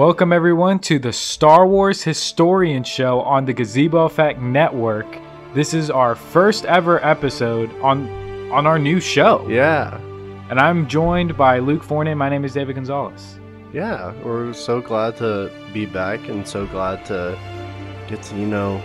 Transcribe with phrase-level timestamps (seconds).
[0.00, 5.06] Welcome everyone to the Star Wars Historian Show on the Gazebo Effect Network.
[5.52, 8.08] This is our first ever episode on
[8.50, 9.46] on our new show.
[9.46, 9.98] Yeah.
[10.48, 12.16] And I'm joined by Luke Fornea.
[12.16, 13.38] My name is David Gonzalez.
[13.74, 17.38] Yeah, we're so glad to be back and so glad to
[18.08, 18.80] get to, you know,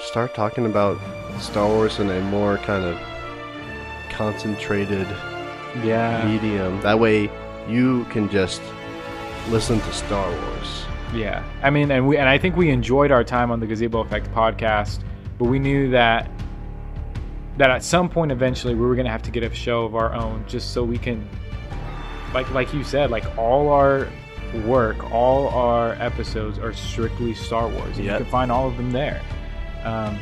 [0.00, 0.98] start talking about
[1.42, 2.98] Star Wars in a more kind of
[4.08, 5.06] concentrated
[5.84, 6.26] Yeah.
[6.26, 6.80] medium.
[6.80, 7.30] That way
[7.68, 8.62] you can just
[9.48, 10.84] listen to Star Wars.
[11.14, 11.42] Yeah.
[11.62, 14.30] I mean, and we and I think we enjoyed our time on the Gazebo Effect
[14.32, 15.00] podcast,
[15.38, 16.30] but we knew that
[17.58, 19.94] that at some point eventually we were going to have to get a show of
[19.94, 21.28] our own just so we can
[22.32, 24.08] like like you said, like all our
[24.64, 27.96] work, all our episodes are strictly Star Wars.
[27.96, 28.18] And Yep.
[28.20, 29.20] You can find all of them there.
[29.84, 30.18] Um,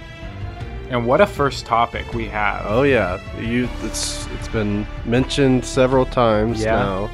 [0.90, 2.64] and what a first topic we have.
[2.66, 6.76] Oh yeah, you it's it's been mentioned several times Yeah.
[6.76, 7.10] now.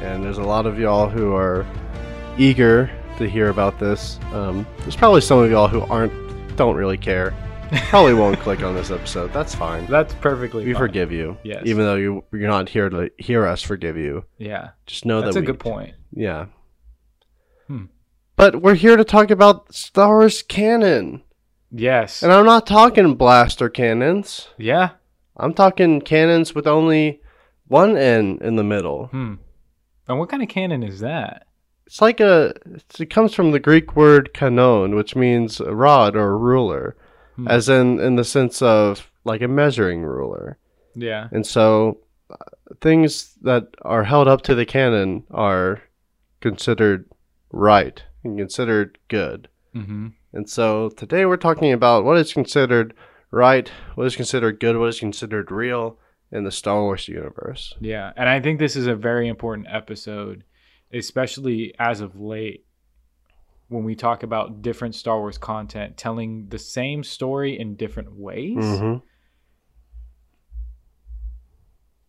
[0.00, 1.66] And there's a lot of y'all who are
[2.38, 4.18] eager to hear about this.
[4.32, 6.12] Um, there's probably some of y'all who aren't
[6.56, 7.34] don't really care.
[7.88, 9.32] Probably won't click on this episode.
[9.32, 9.86] That's fine.
[9.86, 10.80] That's perfectly We fine.
[10.82, 11.38] forgive you.
[11.44, 11.62] Yes.
[11.66, 14.24] Even though you you're not here to hear us forgive you.
[14.38, 14.70] Yeah.
[14.86, 15.94] Just know That's that a we, good point.
[16.12, 16.46] Yeah.
[17.68, 17.84] Hmm.
[18.34, 21.22] But we're here to talk about Star Wars canon.
[21.70, 22.24] Yes.
[22.24, 24.48] And I'm not talking blaster cannons.
[24.58, 24.90] yeah.
[25.36, 27.22] I'm talking cannons with only
[27.68, 29.06] one N in the middle.
[29.06, 29.34] Hmm.
[30.10, 31.46] And what kind of canon is that?
[31.86, 36.16] It's like a it's, it comes from the Greek word kanon, which means a rod
[36.16, 36.96] or a ruler,
[37.36, 37.46] Hmm.
[37.46, 40.58] as in in the sense of like a measuring ruler.
[40.94, 41.28] Yeah.
[41.30, 42.36] And so uh,
[42.80, 45.82] things that are held up to the canon are
[46.40, 47.08] considered
[47.52, 49.48] right and considered good.
[49.74, 50.08] Mm-hmm.
[50.32, 52.94] And so today we're talking about what is considered
[53.30, 55.98] right, what is considered good, what is considered real
[56.32, 57.74] in the Star Wars universe.
[57.80, 60.44] Yeah, and I think this is a very important episode,
[60.92, 62.64] especially as of late
[63.68, 68.56] when we talk about different Star Wars content telling the same story in different ways.
[68.56, 68.98] Mm-hmm.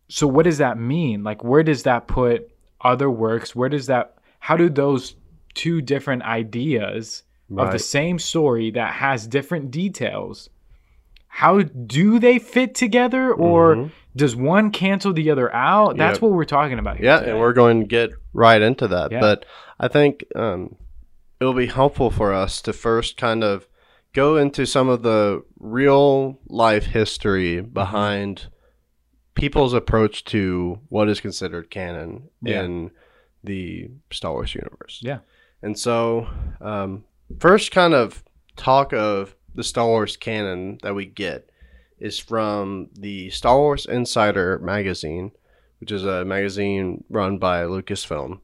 [0.08, 1.24] So what does that mean?
[1.24, 2.50] Like where does that put
[2.80, 3.54] other works?
[3.56, 5.14] Where does that how do those
[5.54, 7.22] two different ideas
[7.56, 10.48] of the same story that has different details
[11.34, 13.90] how do they fit together or Mhm.
[14.16, 16.22] Does one cancel the other out that's Yep.
[16.22, 17.30] what we're talking about here Yeah, today.
[17.30, 19.10] and we're going to get right into that.
[19.12, 19.20] Yeah.
[19.20, 19.46] But
[19.80, 20.76] I think um,
[21.40, 23.66] it will be helpful for us to first kind of
[24.12, 28.48] go into some of the real life history behind
[29.34, 32.62] people's approach to what is considered canon Yeah.
[32.64, 32.90] in
[33.42, 35.00] the Star Wars universe.
[35.02, 35.20] Yeah.
[35.62, 36.28] And so,
[36.60, 37.04] um,
[37.40, 38.22] first kind of
[38.56, 41.48] talk of the Star Wars canon that we get
[42.02, 45.30] is from the Star Wars Insider magazine,
[45.78, 48.40] which is a magazine run by Lucasfilm.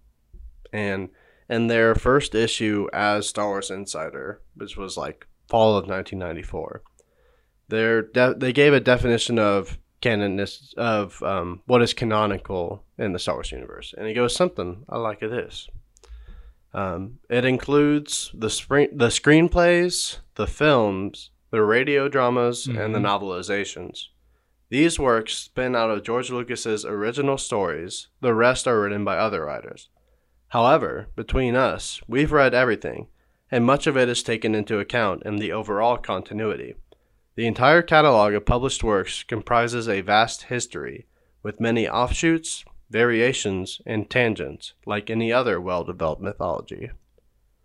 [0.72, 1.08] And
[1.50, 6.82] in their first issue as Star Wars Insider, which was like fall of 1994,
[7.66, 10.44] their de- they gave a definition of canon
[10.76, 14.98] of um, what is canonical in the Star Wars universe, and it goes something I
[14.98, 15.68] like it is.
[16.72, 23.06] Um, it includes the spring, the screenplays, the films, the radio dramas, and the Mhm.
[23.06, 24.08] novelizations.
[24.70, 28.08] These works spin out of George Lucas's original stories.
[28.20, 29.88] The rest are written by other writers.
[30.48, 33.08] However, between us, we've read everything,
[33.50, 36.74] and much of it is taken into account in the overall continuity.
[37.34, 41.06] The entire catalog of published works comprises a vast history,
[41.42, 46.90] with many offshoots, variations, and tangents, like any other well developed mythology.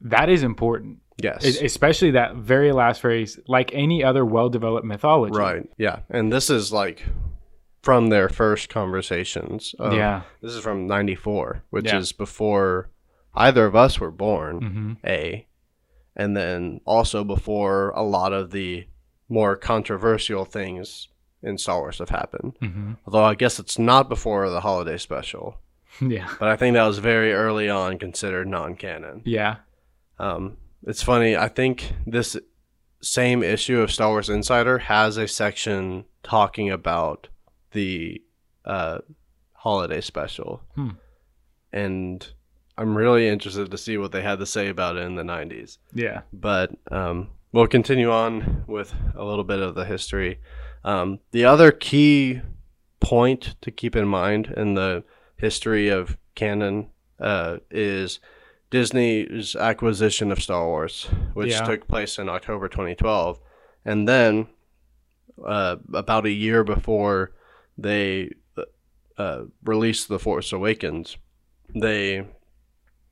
[0.06, 1.46] that is important Yes.
[1.46, 5.70] Es- especially that very last phrase like any other well-developed mythology right.
[5.78, 6.00] Yeah.
[6.10, 7.04] And this is like
[7.82, 9.76] from their first conversations.
[9.80, 11.98] of- yeah This is from 94, which Yeah.
[11.98, 12.90] is before
[13.36, 15.48] either of us were born, hmm A.
[16.16, 18.88] And then also before a lot of the
[19.30, 21.08] more controversial things
[21.42, 22.54] in Star Wars have happened.
[22.60, 25.58] hmm Although I guess it's not before the holiday special.
[26.02, 29.22] yeah But I think that was very early on considered non canon.
[29.26, 29.58] yeah
[30.20, 31.36] Um, it's funny.
[31.38, 32.38] I think this
[33.02, 37.28] same issue of Star Wars Insider has a section talking about
[37.72, 38.22] the
[38.66, 39.00] uh,
[39.54, 40.90] holiday special, Hmm.
[41.72, 42.28] and
[42.78, 45.78] I'm really interested to see what they had to say about it in the '90s.
[45.94, 50.40] yeah But um, we'll continue on with a little bit of the history.
[50.84, 52.42] Um, the other key
[53.00, 55.04] point to keep in mind in the
[55.38, 56.88] history of canon
[57.20, 58.20] uh, is
[58.74, 61.06] Disney's acquisition of Star Wars,
[61.36, 61.62] which Yeah.
[61.64, 63.40] took place in October 2012.
[63.86, 64.48] And then,
[65.46, 67.34] uh, about a year before
[67.78, 68.32] they
[69.16, 71.18] uh, released The Force Awakens,
[71.76, 72.26] they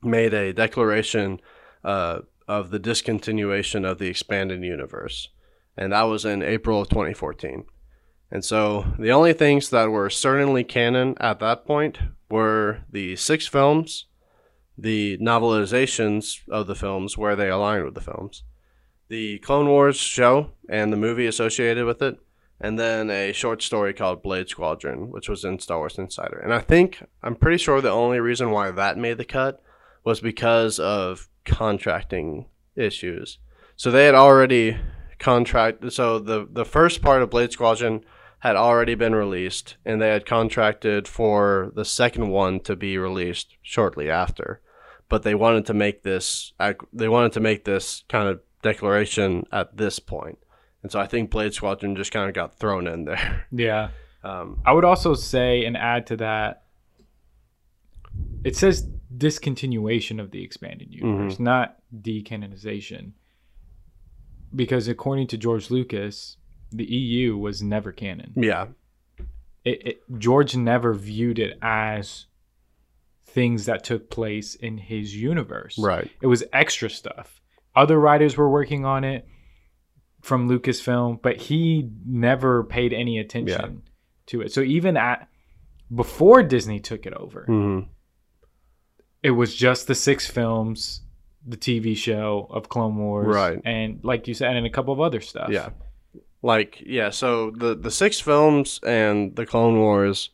[0.02, 1.40] made a declaration
[1.84, 5.28] uh, of the discontinuation of the expanded universe,
[5.76, 7.66] and that was in April of 2014.
[8.32, 11.98] And so the only things that were certainly canon at that point
[12.28, 14.06] were the six films,
[14.76, 18.42] the novelizations of the films where they aligned with the films,
[19.08, 22.18] the Clone Wars show and the movie associated with it,
[22.60, 26.38] and then a short story called Blade Squadron, which was in Star Wars Insider.
[26.38, 29.62] And I think, I'm pretty sure the only reason why that made the cut
[30.04, 32.46] was because of contracting
[32.76, 33.38] issues.
[33.76, 34.78] So they had already
[35.18, 35.92] contract.
[35.92, 38.04] So the the first part of Blade Squadron
[38.42, 43.56] had already been released, and they had contracted for the second one to be released
[43.62, 44.60] shortly after.
[45.08, 46.52] But they wanted to make this
[46.92, 50.38] they wanted to make this kind of declaration at this point,
[50.82, 53.46] and so I think Blade Squadron just kind of got thrown in there.
[53.52, 53.90] Yeah.
[54.24, 56.64] Um, I would also say and add to that.
[58.42, 63.12] It says discontinuation of the expanded universe, not decanonization.
[64.54, 66.36] Because according to George Lucas,
[66.72, 68.32] the EU was never canon.
[68.36, 68.66] yeah,
[69.64, 72.26] It, it, George never viewed it as
[73.26, 75.78] things that took place in his universe.
[75.78, 76.10] right.
[76.20, 77.40] It was extra stuff.
[77.74, 79.26] Other writers were working on it
[80.20, 83.82] from Lucasfilm, but he never paid any attention
[84.26, 84.52] to it.
[84.52, 85.28] So even at
[85.94, 87.80] before Disney took it over, hmm
[89.22, 91.00] it was just the six films,
[91.46, 93.60] the TV show of Clone Wars, Right.
[93.64, 95.48] And like you said, and a couple of other stuff.
[95.50, 95.70] Yeah.
[96.42, 100.30] Like, yeah, so the the six films and the Clone Wars,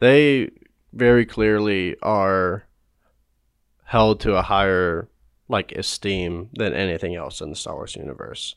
[0.00, 0.50] they
[0.92, 2.64] very clearly are
[3.84, 5.08] held to a higher
[5.48, 8.56] like esteem than anything else in the Star Wars universe.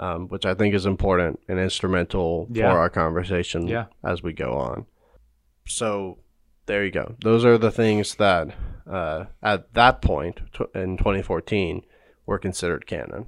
[0.00, 2.70] Um, which I think is important and instrumental Yeah.
[2.70, 3.86] for our conversation Yeah.
[4.04, 4.86] as we go on.
[5.66, 6.18] So
[6.66, 7.16] there you go.
[7.24, 8.54] Those are the things that
[8.88, 10.40] uh, at that point
[10.72, 11.82] in 2014
[12.26, 13.26] were considered canon.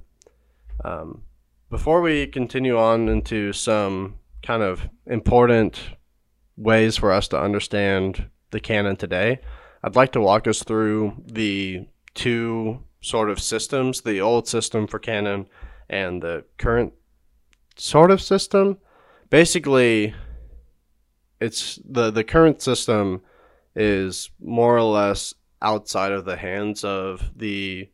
[0.85, 1.23] Um,
[1.71, 5.81] before we continue on into some kind of important
[6.57, 9.39] ways for us to understand the canon today,
[9.81, 14.99] I'd like to walk us through the two sort of systems the old system for
[14.99, 15.47] canon
[15.89, 16.91] and the current
[17.77, 18.77] sort of system.
[19.29, 20.13] Basically,
[21.39, 23.21] it's the, the current system
[23.77, 27.89] is more or less outside of the hands of the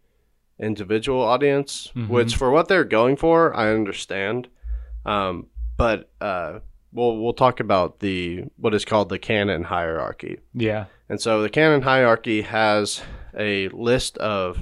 [0.59, 2.07] individual audience, Mhm.
[2.09, 4.47] which for what they're going for, I understand.
[5.05, 6.59] Um, but uh,
[6.91, 10.39] we'll we'll talk about the what is called the canon hierarchy.
[10.53, 10.85] Yeah.
[11.09, 13.01] And so the canon hierarchy has
[13.37, 14.57] a list of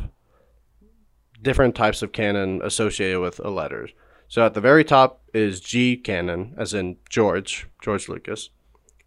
[1.41, 3.89] different types of canon associated with a letter.
[4.27, 8.49] So at the very top is G canon, as in George, George Lucas.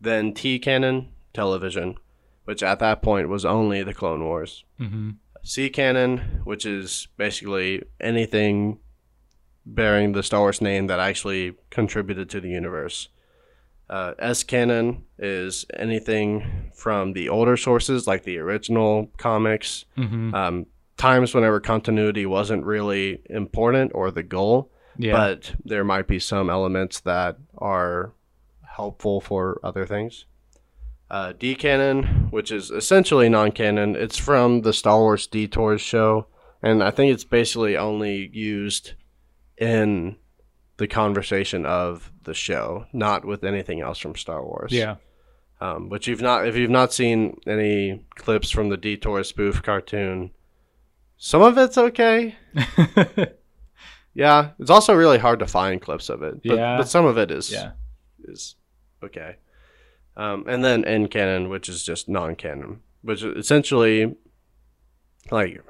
[0.01, 1.97] Then T canon, television,
[2.45, 4.65] which at that point was only the Clone Wars.
[4.79, 5.11] hmm
[5.43, 8.79] C canon, which is basically anything
[9.65, 13.09] bearing the Star Wars name that actually contributed to the universe.
[13.91, 20.67] Uh, S canon is anything from the older sources, like the original comics, hmm um,
[20.97, 25.13] times whenever continuity wasn't really important or the goal, Yeah.
[25.13, 28.13] but there might be some elements that are
[28.77, 30.25] helpful for other things.
[31.11, 36.27] Uh, D canon, which is essentially non canon, it's from the Star Wars Detours show,
[36.63, 38.93] and I think it's basically only used
[39.57, 40.17] in
[40.77, 44.71] the conversation of the show, not with anything else from Star Wars.
[44.73, 44.97] yeah.
[45.61, 50.31] Um, but you've not if you've not seen any clips from the Detour spoof cartoon,
[51.17, 52.37] some of it's okay.
[54.15, 56.43] Yeah, it's also really hard to find clips of it.
[56.43, 56.77] But, Yeah.
[56.79, 57.73] but some of it is yeah.
[58.25, 58.57] is
[59.03, 59.37] okay.
[60.19, 64.17] Um, and then N canon, which is just non-canon, which essentially
[65.31, 65.63] like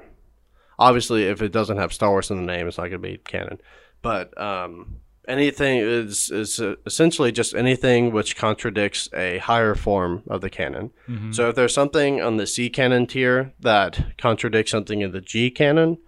[0.77, 3.17] obviously if it doesn't have Star Wars in the name, it's not going to be
[3.17, 3.61] canon.
[4.01, 10.41] But um, anything is is uh, essentially just anything which contradicts a higher form of
[10.41, 10.91] the canon.
[11.07, 11.35] Mhm.
[11.35, 15.51] So if there's something on the C canon tier that contradicts something in the G
[15.51, 15.99] canon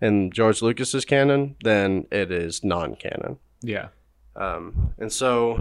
[0.00, 3.38] in George Lucas's canon, then it is non-canon.
[3.60, 3.88] Yeah.
[4.36, 5.58] Um, and so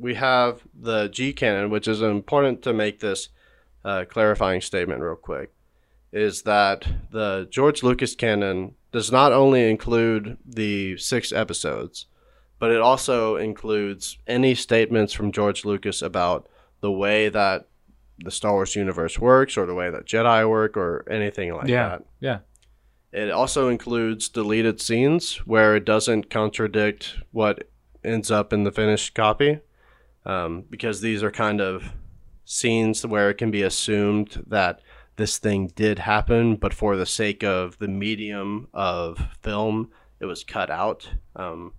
[0.00, 3.28] we have the G canon, which is important to make this
[3.84, 5.52] uh, clarifying statement real quick,
[6.12, 12.06] is that the George Lucas canon does not only include the six episodes,
[12.58, 16.48] but it also includes any statements from George Lucas about
[16.80, 17.68] the way that
[18.18, 21.88] the Star Wars universe works or the way that Jedi work or anything like Yeah.
[21.88, 22.02] that.
[22.20, 22.38] Yeah.
[23.12, 27.68] It also includes deleted scenes where it doesn't contradict what
[28.04, 29.60] ends up in the finished copy,
[30.26, 31.92] um, because these are kind of
[32.44, 34.80] scenes where it can be assumed that
[35.16, 40.44] this thing did happen, but for the sake of the medium of film, it was
[40.44, 41.72] cut out, um,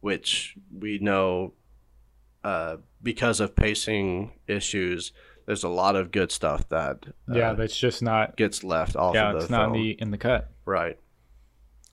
[0.00, 1.52] which we know
[2.44, 5.12] uh, because of pacing issues.
[5.46, 8.36] There's a lot of good stuff that uh, yeah, that's just not.
[8.36, 10.50] gets left off Yeah, of the it's not in the in the cut.
[10.64, 10.98] Right.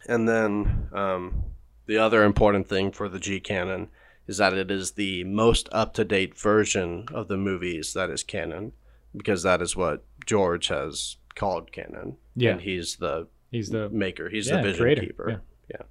[0.08, 1.44] And then um,
[1.88, 3.90] the other important thing for the G canon
[4.30, 8.24] is that it is the most up to date version of the movies that is
[8.24, 8.74] canon,
[9.18, 12.18] because that is what George has called canon.
[12.36, 12.52] Yeah.
[12.52, 15.42] And he's the He's the maker, he's Yeah, the vision creator, keeper.
[15.72, 15.82] Yeah.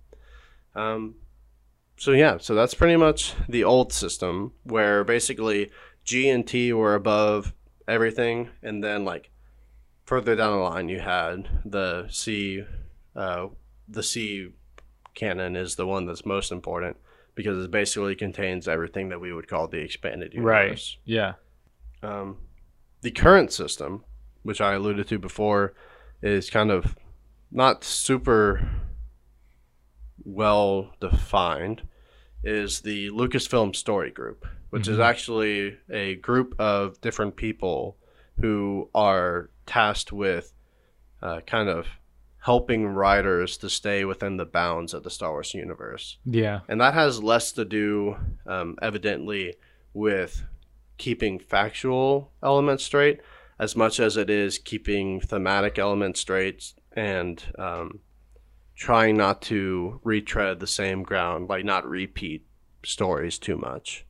[0.77, 1.17] Um,
[1.97, 5.73] so, yeah, so that's pretty much the old system where basically
[6.05, 7.53] G and T were above
[7.89, 9.33] everything, and then like
[10.05, 12.63] further down the line, you had the C.
[13.17, 13.49] Uh,
[13.89, 14.51] the C
[15.15, 16.97] canon is the one that's most important
[17.39, 20.51] because it basically contains everything that we would call the expanded universe.
[20.51, 20.97] right.
[21.05, 21.33] Yeah.
[22.03, 22.39] Um,
[23.03, 24.05] the current system,
[24.43, 25.73] which I alluded to before,
[26.21, 26.97] is kind of
[27.53, 28.69] not super
[30.25, 31.83] well defined.
[32.43, 35.05] Is the Lucasfilm Story Group, which is Mhm.
[35.05, 37.97] actually a group of different people
[38.41, 40.53] who are tasked with
[41.21, 41.87] uh, kind of
[42.41, 46.61] helping writers to stay within the bounds of the Star Wars universe Yeah.
[46.69, 48.17] and that has less to do
[48.47, 49.55] um, evidently
[49.93, 50.45] with
[50.99, 53.21] keeping factual elements straight
[53.59, 58.01] as much as it is keeping thematic elements straight and um,
[58.77, 62.47] trying not to retread the same ground like not repeat
[62.85, 64.07] stories too much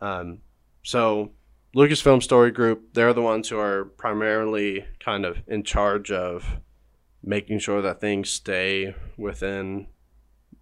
[0.00, 0.38] um,
[0.82, 1.30] so
[1.76, 6.58] lucasfilm story group they're the ones who are primarily kind of in charge of
[7.26, 9.86] making sure that things stay within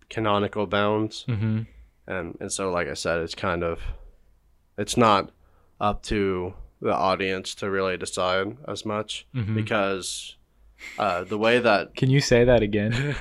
[0.08, 1.62] canonical bounds Mm-hmm.
[2.06, 3.80] and and so like I said, it's kind of
[4.78, 5.30] it's not
[5.80, 9.54] up to the audience to really decide as much Mhm.
[9.54, 10.36] because
[10.98, 13.14] uh, the way that Can you say that again?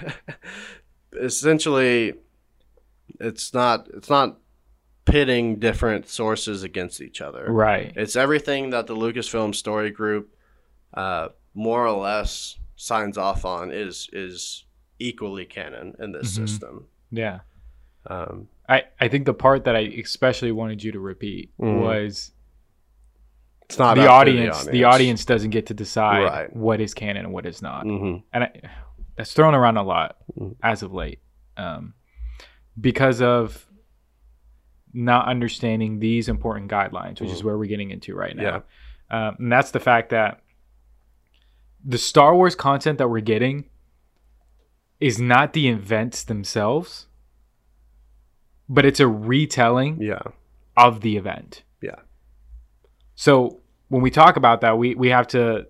[1.14, 2.14] essentially
[3.20, 4.38] it's not it's not
[5.06, 7.46] pitting different sources against each other.
[7.52, 7.92] right.
[7.96, 10.36] It's everything that the Lucasfilm Story Group
[10.94, 14.66] uh, more or less signs off on is is
[14.98, 16.36] equally canon in this Mhm.
[16.48, 16.88] system.
[17.12, 17.40] Yeah.
[18.08, 21.82] Um, I, I think the part that I especially wanted you to repeat Mhm.
[21.82, 22.32] was
[23.64, 25.26] it's not the up to audience, the audience.
[25.26, 26.56] doesn't get to decide Right.
[26.56, 27.86] what is canon and what is not.
[27.86, 28.24] Mhm.
[28.34, 28.52] And I,
[29.16, 30.56] that's thrown around a lot Mhm.
[30.64, 31.20] as of late
[31.58, 31.94] um,
[32.80, 33.68] because of
[34.94, 37.46] not understanding these important guidelines, which is Mhm.
[37.46, 38.64] where we're getting into right now.
[39.12, 39.28] Yeah.
[39.28, 40.42] Um, and that's the fact that
[41.84, 43.66] the Star Wars content that we're getting
[45.00, 47.08] is not the events themselves,
[48.70, 50.22] but it's a retelling Yeah.
[50.78, 51.64] of the event.
[51.82, 51.96] Yeah.
[53.16, 53.60] So
[53.90, 55.68] when we talk about that, we, we have to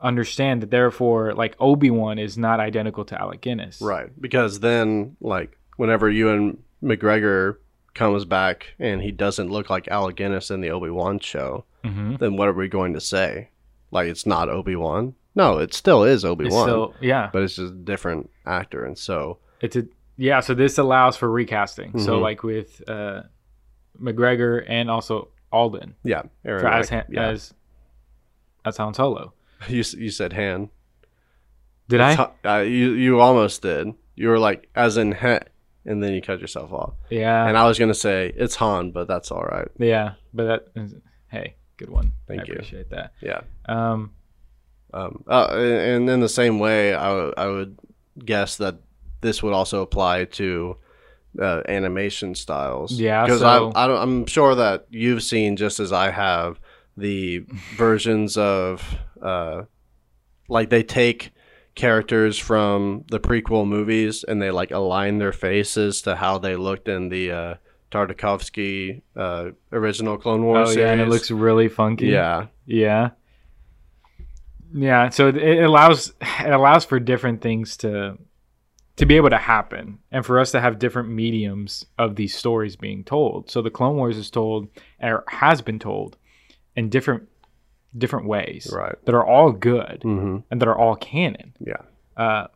[0.00, 3.80] understand that therefore, like Obi Wan is not identical to Alec Guinness.
[3.80, 4.10] Right.
[4.20, 7.56] Because then, like, whenever Ewan McGregor
[7.94, 12.16] comes back and he doesn't look like Alec Guinness in the Obi Wan show, Mm-hmm.
[12.16, 13.50] then what are we going to say?
[13.92, 15.14] Like, it's not Obi Wan?
[15.38, 16.92] No, it still is Obi Wan.
[17.00, 17.30] yeah.
[17.32, 18.84] but it's just a different actor.
[18.84, 19.84] And so, It's a
[20.16, 20.40] yeah.
[20.40, 21.98] So this allows for recasting.
[22.00, 22.22] So Mhm.
[22.22, 23.22] like with uh,
[24.00, 26.22] McGregor and also Alden yeah.
[26.44, 27.28] Aaron, for as Han- yeah.
[27.28, 27.54] as
[28.64, 29.32] as Han Solo.
[29.68, 30.70] you, you said Han.
[31.88, 32.58] Did It's I?
[32.58, 33.94] Uh, you, you almost did.
[34.14, 35.40] You were like, as in Han,
[35.86, 36.92] and then you cut yourself off.
[37.08, 37.46] Yeah.
[37.46, 39.68] and I was going to say, it's Han, but that's all right.
[39.78, 40.14] yeah.
[40.34, 40.94] But that is,
[41.28, 42.12] hey, good one.
[42.26, 42.52] Thank I you.
[42.54, 43.12] appreciate that.
[43.22, 43.40] Yeah.
[43.66, 44.12] Um.
[44.94, 47.78] Um, uh, and in the same way, I w- I would
[48.24, 48.76] guess that
[49.20, 50.76] this would also apply to
[51.40, 52.92] uh, animation styles.
[52.98, 56.58] Yeah, because so- I, I don't, I'm sure that you've seen just as I have
[56.96, 57.38] the
[57.76, 59.62] versions of uh,
[60.48, 61.32] like they take
[61.74, 66.88] characters from the prequel movies and they like align their faces to how they looked
[66.88, 67.54] in the uh,
[67.92, 70.78] Tartakovsky uh, original Clone Wars Oh series.
[70.86, 72.06] yeah, and it looks really funky.
[72.06, 72.46] yeah.
[72.66, 73.10] Yeah.
[74.72, 78.18] Yeah, so it- allows it allows for different things to
[78.96, 82.74] to be able to happen and for us to have different mediums of these stories
[82.74, 83.48] being told.
[83.48, 84.68] So the Clone Wars is told
[85.00, 86.16] or has been told
[86.74, 87.28] in different
[87.96, 88.96] different ways Right.
[89.06, 90.38] that are all good Mm-hmm.
[90.50, 91.54] and that are all canon.
[91.60, 91.82] Yeah.
[92.16, 92.48] Uh,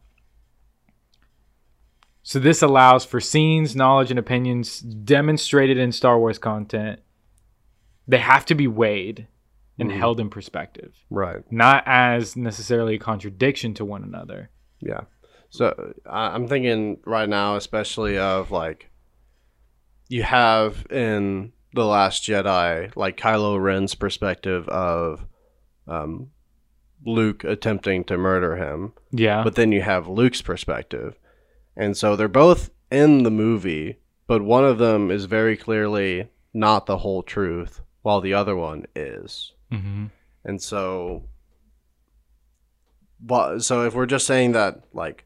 [2.25, 7.01] so this allows for scenes, knowledge, and opinions demonstrated in Star Wars content.
[8.07, 9.27] They have to be weighed
[9.79, 9.97] and Mhm.
[9.97, 11.43] held in perspective, Right.
[11.51, 14.51] not as necessarily a contradiction to one another.
[14.81, 15.03] Yeah.
[15.51, 18.91] So I'm thinking right now, especially of like,
[20.09, 25.27] you have in The Last Jedi, like Kylo Ren's perspective of
[25.89, 26.31] um,
[27.05, 29.43] Luke attempting to murder him, Yeah.
[29.43, 31.19] but then you have Luke's perspective.
[31.77, 36.87] And so they're both in the movie, but one of them is very clearly not
[36.87, 39.55] the whole truth, while the other one is.
[39.73, 40.07] Hmm
[40.45, 41.25] And so,
[43.19, 45.25] but so if we're just saying that, like,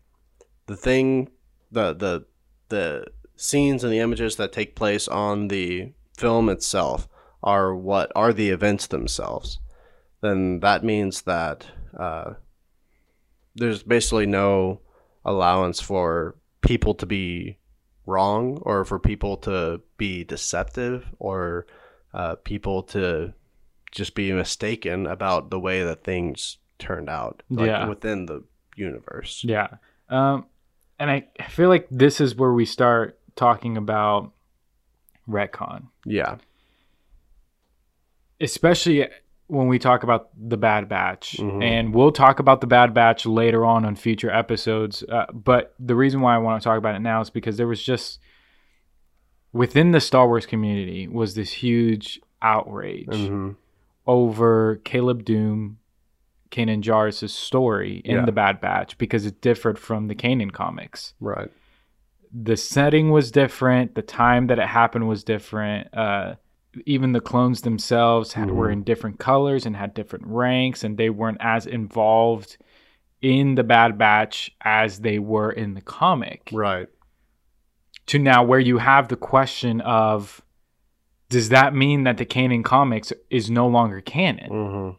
[0.67, 1.31] the thing,
[1.73, 2.26] the the
[2.69, 7.09] the scenes and the images that take place on the film itself
[7.43, 9.59] are what are the events themselves,
[10.21, 11.67] then that means that
[11.99, 12.35] uh,
[13.57, 14.81] there's basically no
[15.25, 17.59] allowance for people to be
[18.07, 21.67] wrong or for people to be deceptive or
[22.15, 23.33] uh, people to
[23.97, 27.88] just be mistaken about the way that things turned out like, Yeah.
[27.88, 28.45] within the
[28.76, 29.43] universe.
[29.43, 29.69] Yeah.
[30.11, 30.45] Um,
[30.99, 34.33] and I feel like this is where we start talking about
[35.29, 36.37] retcon, Yeah.
[38.41, 39.09] especially
[39.49, 41.37] when we talk about the Bad Batch.
[41.38, 41.62] Mhm.
[41.62, 45.03] And we'll talk about the Bad Batch later on on future episodes.
[45.05, 47.69] Uh, but the reason why I want to talk about it now is because there
[47.69, 48.21] was just
[49.53, 53.53] within the Star Wars community was this huge outrage hmm
[54.06, 55.76] over Caleb Dume,
[56.50, 58.25] Kanan Jarrus' story in Yeah.
[58.25, 61.14] the Bad Batch because it differed from the Kanan comics.
[61.20, 61.50] Right.
[62.38, 66.34] the setting was different the time that it happened was different uh
[66.84, 68.72] even the clones themselves had, were Mhm.
[68.72, 72.58] in different colors and had different ranks and they weren't as involved
[73.22, 76.88] in the bad batch as they were in the comic Right.
[78.06, 80.42] to now where you have the question of
[81.28, 84.90] does that mean that the canon comics is no longer canon hmm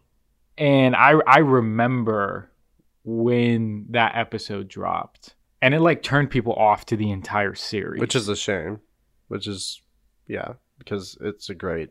[0.58, 2.52] and I I remember
[3.04, 8.02] when that episode dropped, and it like turned people off to the entire series.
[8.02, 8.80] Which is a shame.
[9.28, 9.82] Which is,
[10.28, 11.90] yeah, because it's a great,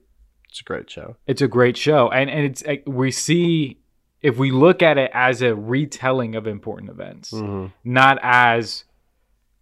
[0.49, 1.17] it's a great show.
[1.27, 3.79] it's a great show, and and it's like, we see
[4.21, 8.85] if we look at it as a retelling of important events, hmm not as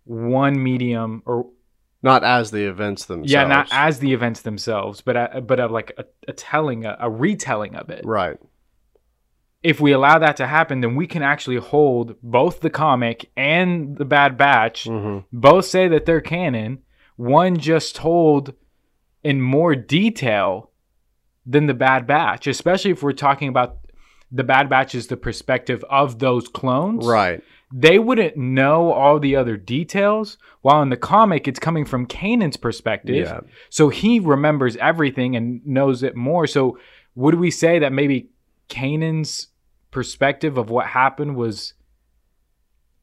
[0.04, 1.46] one medium or
[2.04, 3.32] Not as the events themselves.
[3.32, 6.96] yeah, not as the events themselves, but a, but of like a, a telling, a,
[7.00, 8.04] a retelling of it.
[8.04, 8.38] Right.
[9.62, 13.96] if we allow that to happen, then we can actually hold both the comic and
[13.96, 14.84] the Bad Batch.
[14.84, 16.80] hmm Both say that they're canon.
[17.16, 18.52] One just told
[19.22, 20.70] in more detail
[21.46, 23.78] than the Bad Batch, especially if we're talking about
[24.30, 27.06] the Bad Batch is the perspective of those clones.
[27.06, 27.42] Right.
[27.76, 32.56] They wouldn't know all the other details, while in the comic, it's coming from Kanan's
[32.56, 33.16] perspective.
[33.26, 33.40] Yeah.
[33.68, 36.46] So he remembers everything and knows it more.
[36.46, 36.78] So
[37.16, 38.28] would we say that maybe
[38.68, 39.48] Kanan's
[39.90, 41.74] perspective of what happened was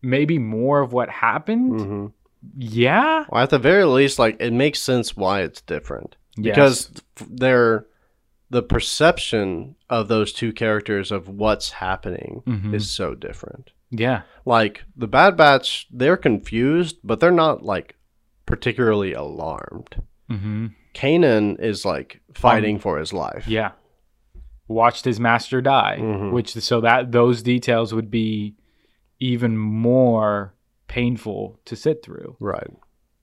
[0.01, 1.81] maybe more of what happened?
[1.81, 2.05] hmm
[2.57, 3.25] Yeah.
[3.29, 6.55] Well, at the very least, like it makes sense why it's different Yes.
[6.55, 6.91] because
[7.29, 7.85] they're
[8.49, 12.73] the perception of those two characters of what's happening Mhm.
[12.73, 13.71] is so different.
[13.91, 14.21] Yeah.
[14.45, 17.95] Like the Bad Batch, they're confused, but they're not like
[18.45, 20.01] particularly alarmed.
[20.29, 23.47] hmm Kanan is like fighting for his life.
[23.47, 23.71] Yeah.
[24.67, 26.31] Watched his master die, Mhm.
[26.31, 28.55] which so that those details would be
[29.19, 30.53] even more
[30.87, 32.67] painful to sit through Right.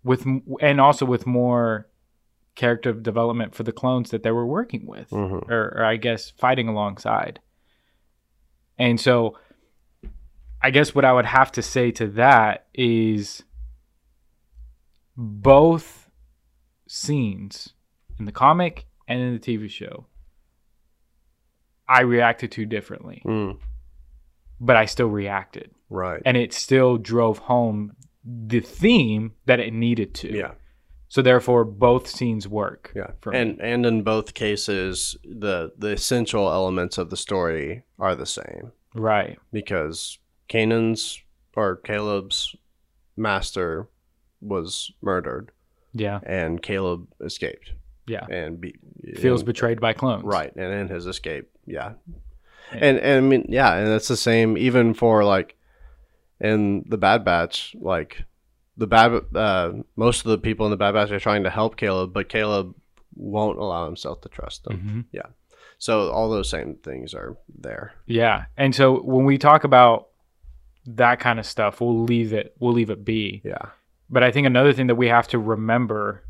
[0.05, 0.25] with
[0.61, 1.89] and also with more
[2.55, 5.49] character development for the clones that they were working with Mhm.
[5.51, 7.41] or, or I guess fighting alongside.
[8.79, 9.37] And so
[10.61, 13.45] I guess what I would have to say to that is
[15.17, 16.09] both
[16.89, 17.75] scenes
[18.19, 20.07] in the comic and in the TV show
[21.89, 23.59] I reacted to differently, Mm.
[24.61, 26.21] but I still reacted Right.
[26.27, 30.33] and it still drove home the theme that it needed to.
[30.37, 30.53] yeah.
[31.11, 32.93] So therefore both scenes work.
[32.95, 33.13] Yeah.
[33.21, 33.39] for me.
[33.39, 38.73] And and in both cases, the the essential elements of the story are the same
[38.95, 39.39] Right.
[39.51, 40.19] because
[40.49, 41.21] Kanan's
[41.55, 42.55] or Caleb's
[43.17, 43.89] master
[44.41, 45.51] was murdered
[45.93, 46.21] Yeah.
[46.25, 47.73] and Caleb escaped
[48.07, 48.27] Yeah.
[48.31, 48.75] and be,
[49.17, 50.25] Feels and- betrayed by clones.
[50.25, 51.95] Right, and in his escape, yeah,
[52.73, 52.79] Yeah.
[52.81, 55.57] and and I mean, yeah, and it's the same even for like
[56.41, 58.23] in the Bad Batch, like
[58.77, 61.77] the bad uh, most of the people in the Bad Batch are trying to help
[61.77, 62.75] Caleb, but Caleb
[63.17, 64.79] won't allow himself to trust them.
[65.13, 65.21] hmm
[65.79, 67.95] So all those same things are there.
[68.07, 68.45] Yeah.
[68.57, 70.08] And so when we talk about
[70.97, 73.43] that kind of stuff, we'll leave it we'll leave it be.
[73.45, 73.67] Yeah,
[74.11, 76.25] But I think another thing that we have to remember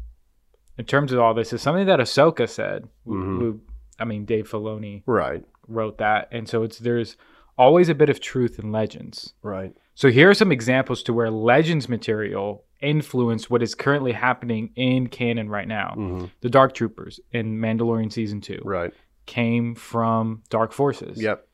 [0.77, 2.89] in terms of all this is something that Ahsoka said.
[3.07, 3.39] Mhm.
[3.39, 3.61] Who,
[3.99, 7.17] I mean, Dave Filoni right, wrote that, and so it's there's
[7.57, 9.35] always a bit of truth in legends.
[9.43, 14.71] right, So here are some examples to where legends material influenced what is currently happening
[14.77, 15.95] in canon right now.
[15.97, 18.93] hmm The Dark Troopers in Mandalorian season two right.
[19.27, 21.21] came from Dark Forces.
[21.21, 21.48] Yep,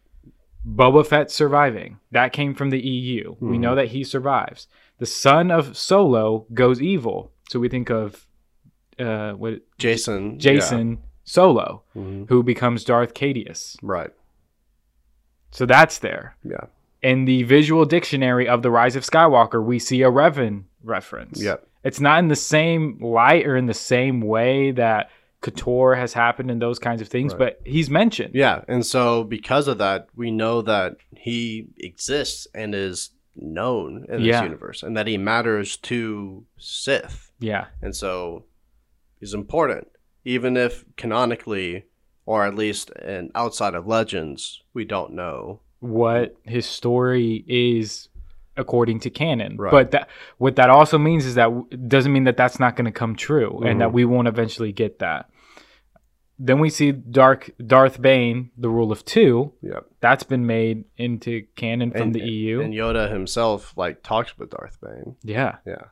[0.67, 1.99] Boba Fett surviving.
[2.11, 3.37] That came from the EU.
[3.41, 3.61] We Mhm.
[3.61, 4.67] know that he survives.
[4.99, 7.31] The son of Solo goes evil.
[7.49, 8.27] So we think of
[8.99, 10.39] uh, what Jason.
[10.39, 12.03] Jacen Solo, Yeah.
[12.03, 12.29] Mhm.
[12.29, 13.77] who becomes Darth Caedus.
[13.83, 14.11] Right.
[15.51, 16.37] So that's there.
[16.45, 16.67] Yeah.
[17.03, 21.43] In the visual dictionary of the Rise of Skywalker, we see a Revan reference.
[21.43, 21.67] Yep.
[21.83, 25.11] It's not in the same light or in the same way that
[25.45, 27.39] KOTOR has happened and those kinds of things, Right.
[27.39, 28.35] but he's mentioned.
[28.35, 34.23] Yeah, and so because of that, we know that he exists and is known in
[34.23, 37.67] this universe, and that he matters to Sith, Yeah.
[37.83, 38.45] and so
[39.21, 39.89] he's important,
[40.25, 41.85] even if canonically,
[42.27, 45.61] or at least in outside of legends, we don't know.
[45.81, 48.09] what his story is
[48.57, 49.55] according to canon.
[49.59, 49.71] Right.
[49.71, 51.51] But that what that also means is that
[51.89, 53.93] doesn't mean that that's not going to come true and that Mhm.
[53.93, 55.29] we won't eventually get that.
[56.39, 59.87] Then we see Dark Darth Bane, the rule of 2, Yep.
[60.01, 62.61] that's been made into canon from And- the EU.
[62.61, 65.17] And Yoda himself like talks with Darth Bane.
[65.23, 65.57] yeah.
[65.67, 65.85] Yeah.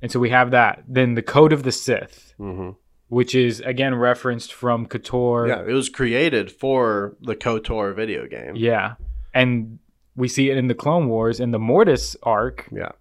[0.00, 0.82] And so we have that.
[0.88, 2.70] Then the Code of the Sith, hmm
[3.08, 5.46] which is again referenced from KOTOR.
[5.48, 8.54] Yeah, it was created for the KOTOR video game.
[8.56, 8.94] Yeah.
[9.34, 9.78] And
[10.16, 12.92] we see it in the Clone Wars in the Mortis arc Yeah.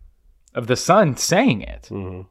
[0.53, 1.85] of the sun saying it.
[1.87, 2.23] hmm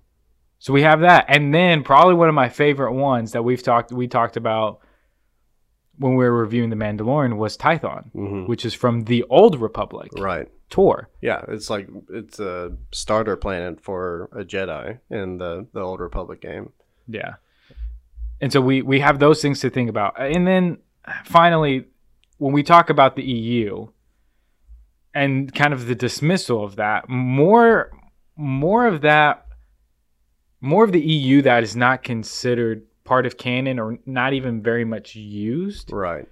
[0.62, 3.90] So we have that, and then probably one of my favorite ones that we've talked
[3.92, 4.80] we talked about
[5.98, 10.10] when we were reviewing the Mandalorian was Tython, hmm which is from the Old Republic
[10.18, 10.48] Right.
[10.68, 11.08] Tor.
[11.20, 16.40] Yeah, it's like it's a starter planet for a Jedi in the the Old Republic
[16.42, 16.72] game.
[17.08, 17.34] Yeah,
[18.40, 20.78] and so we we have those things to think about, and then
[21.24, 21.86] finally,
[22.36, 23.88] when we talk about the EU
[25.14, 27.90] and kind of the dismissal of that, more
[28.36, 29.46] more of that,
[30.60, 34.84] more of the EU that is not considered part of canon or not even very
[34.84, 36.28] much used Right.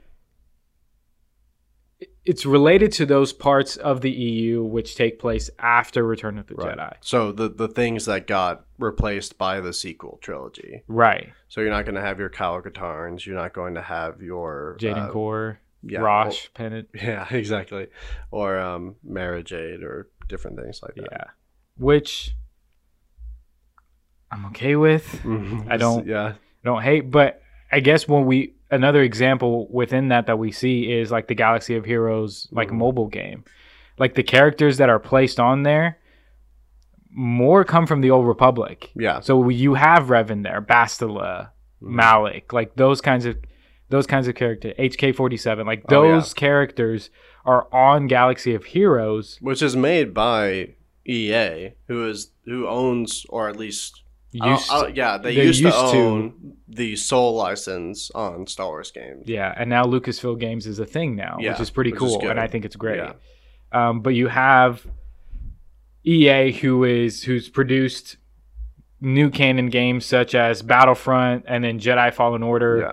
[2.25, 6.55] it's related to those parts of the EU which take place after Return of the
[6.55, 6.77] Right.
[6.77, 6.97] Jedi.
[7.01, 10.83] So the the things that got replaced by the sequel trilogy.
[10.87, 11.31] Right.
[11.49, 13.25] So you're not going to have your Kyle Katarns.
[13.25, 16.87] You're not going to have your Jaden uh, Korr, yeah, Rosh, Penin.
[16.95, 17.87] yeah, exactly.
[18.31, 21.09] Or um, Mara Jade or different things like that.
[21.11, 21.25] Yeah.
[21.79, 22.37] Which
[24.31, 25.21] I'm okay with.
[25.25, 25.67] Mhm.
[25.71, 26.35] I don't- Yeah.
[26.35, 27.41] I don't hate, but
[27.73, 31.75] I guess when we another example within that that we see is like the Galaxy
[31.77, 32.75] of Heroes like Mhm.
[32.77, 33.45] mobile game.
[33.99, 35.97] Like the characters that are placed on there
[37.11, 38.91] more come from the old republic.
[38.95, 39.21] Yeah.
[39.21, 41.49] So you have Revan there, Bastila,
[41.83, 41.89] Mhm.
[41.95, 43.37] Malak, like those kinds of
[43.91, 44.75] those kinds of characters.
[44.79, 46.13] HK47, like Oh, yeah.
[46.17, 47.09] those characters
[47.47, 49.39] are on Galaxy of Heroes.
[49.41, 50.75] Which is made by
[51.07, 55.75] EA, who is who owns or at least Used, I'll- I'll- yeah, they used, used
[55.77, 55.97] to to.
[55.99, 59.25] own the sole license on Star Wars games.
[59.27, 62.31] yeah, and now Lucasfilm Games is a thing now, which is pretty which cool, good.
[62.31, 62.99] and I think it's great.
[62.99, 63.13] Yeah.
[63.73, 64.87] Um, but you have
[66.05, 68.17] EA, who is who's produced
[69.01, 72.79] new canon games such as Battlefront and then Jedi Fallen Order.
[72.81, 72.93] Yeah.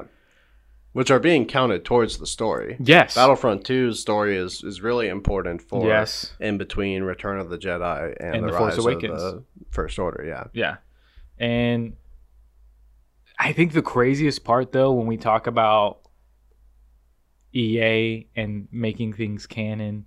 [0.93, 2.77] Which are being counted towards the story.
[2.79, 3.15] Yes.
[3.15, 6.33] Battlefront 2's story is, is really important for Yes.
[6.39, 9.21] in between Return of the Jedi and, And the, The Force Rise Awakens.
[9.21, 10.23] of the First Order.
[10.25, 10.45] Yeah.
[10.53, 10.77] Yeah.
[11.39, 11.95] And
[13.37, 15.99] I think the craziest part though when we talk about
[17.53, 20.05] EA and making things canon,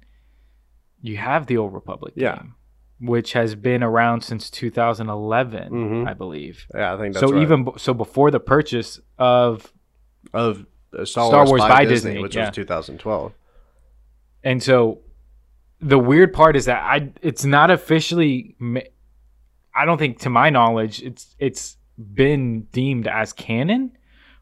[1.01, 2.37] you have the Old Republic Yeah.
[2.37, 2.55] game,
[3.01, 6.09] which has been around since 2011, Mhm.
[6.09, 6.67] I believe.
[6.75, 7.43] Yeah, I think that's so right.
[7.43, 9.73] even b- so before the purchase of
[10.35, 12.47] of uh, Star, Star Wars, Wars by, by Disney, Disney, which yeah.
[12.49, 13.33] was 2012.
[14.45, 15.01] and so
[15.81, 18.81] the weird part is that I it's not officially ma-
[19.79, 21.77] I don't think to my knowledge it's it's
[22.15, 23.93] been deemed as canon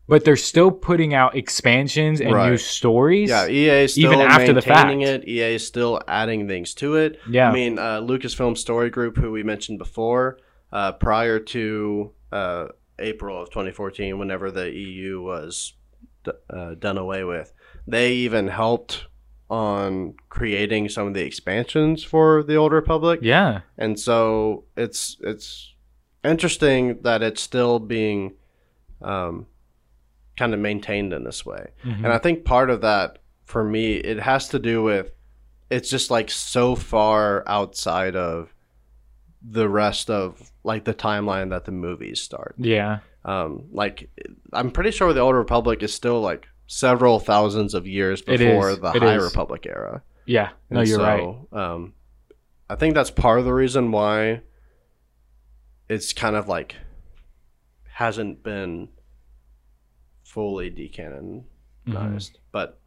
[0.08, 4.52] but they're still putting out expansions and new stories Yeah, EA is still Even after
[4.52, 4.94] the fact.
[5.02, 5.26] it.
[5.26, 7.18] EA is still adding things to it.
[7.28, 7.50] Yeah.
[7.50, 10.38] I mean, uh, Lucasfilm Story Group, who we mentioned before,
[10.70, 12.66] uh, prior to uh,
[13.00, 15.72] April of 2014, whenever the EU was
[16.24, 17.52] d- uh, done away with,
[17.88, 19.06] they even helped
[19.48, 23.20] on creating some of the expansions for the Old Republic.
[23.22, 25.72] yeah and so it's it's
[26.24, 28.34] interesting that it's still being
[29.02, 29.46] um,
[30.36, 31.98] kind of maintained in this way Mhm.
[32.04, 35.12] and i think part of that for me it has to do with
[35.70, 38.52] it's just like so far outside of
[39.48, 44.10] the rest of like the timeline that the movies start yeah um, like
[44.52, 48.92] i'm pretty sure the old republic is still like several thousands of years before the
[48.94, 49.22] It high is.
[49.24, 51.92] republic era yeah no and you're right Um,
[52.68, 54.40] I think that's part of the reason why
[55.88, 56.74] it's kind of like
[57.92, 58.88] hasn't been
[60.24, 61.44] fully decanonized.
[61.86, 62.34] Mhm.
[62.52, 62.78] But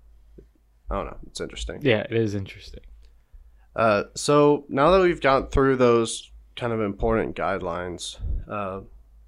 [0.92, 1.18] I don't know.
[1.28, 1.80] It's interesting.
[1.82, 2.82] Yeah, it is interesting.
[3.76, 8.18] Uh, so now that we've gone through those kind of important guidelines,
[8.50, 8.82] uh,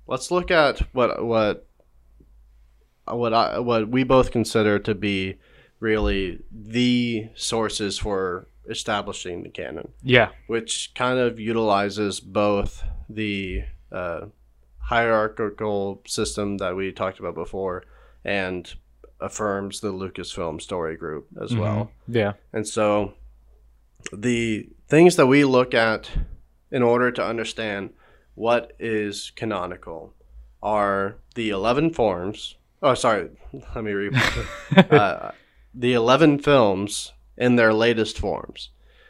[0.08, 1.66] let's look at what what
[3.08, 5.38] what I what we both consider to be
[5.80, 10.30] really the sources for establishing the canon, Yeah.
[10.48, 14.28] which kind of utilizes both the uh,
[14.78, 17.84] hierarchical system that we talked about before
[18.24, 18.72] and
[19.20, 21.92] affirms the Lucasfilm story group as well.
[22.10, 22.16] Mhm.
[22.16, 22.34] Yeah.
[22.54, 23.14] And so
[24.14, 26.10] the things that we look at
[26.72, 27.94] in order to understand
[28.36, 30.14] what is canonical
[30.62, 32.56] are the 11 forms.
[32.82, 33.30] Oh, sorry.
[33.76, 34.14] Let me read.
[34.92, 35.32] uh,
[35.74, 38.70] the 11 films in their latest forms.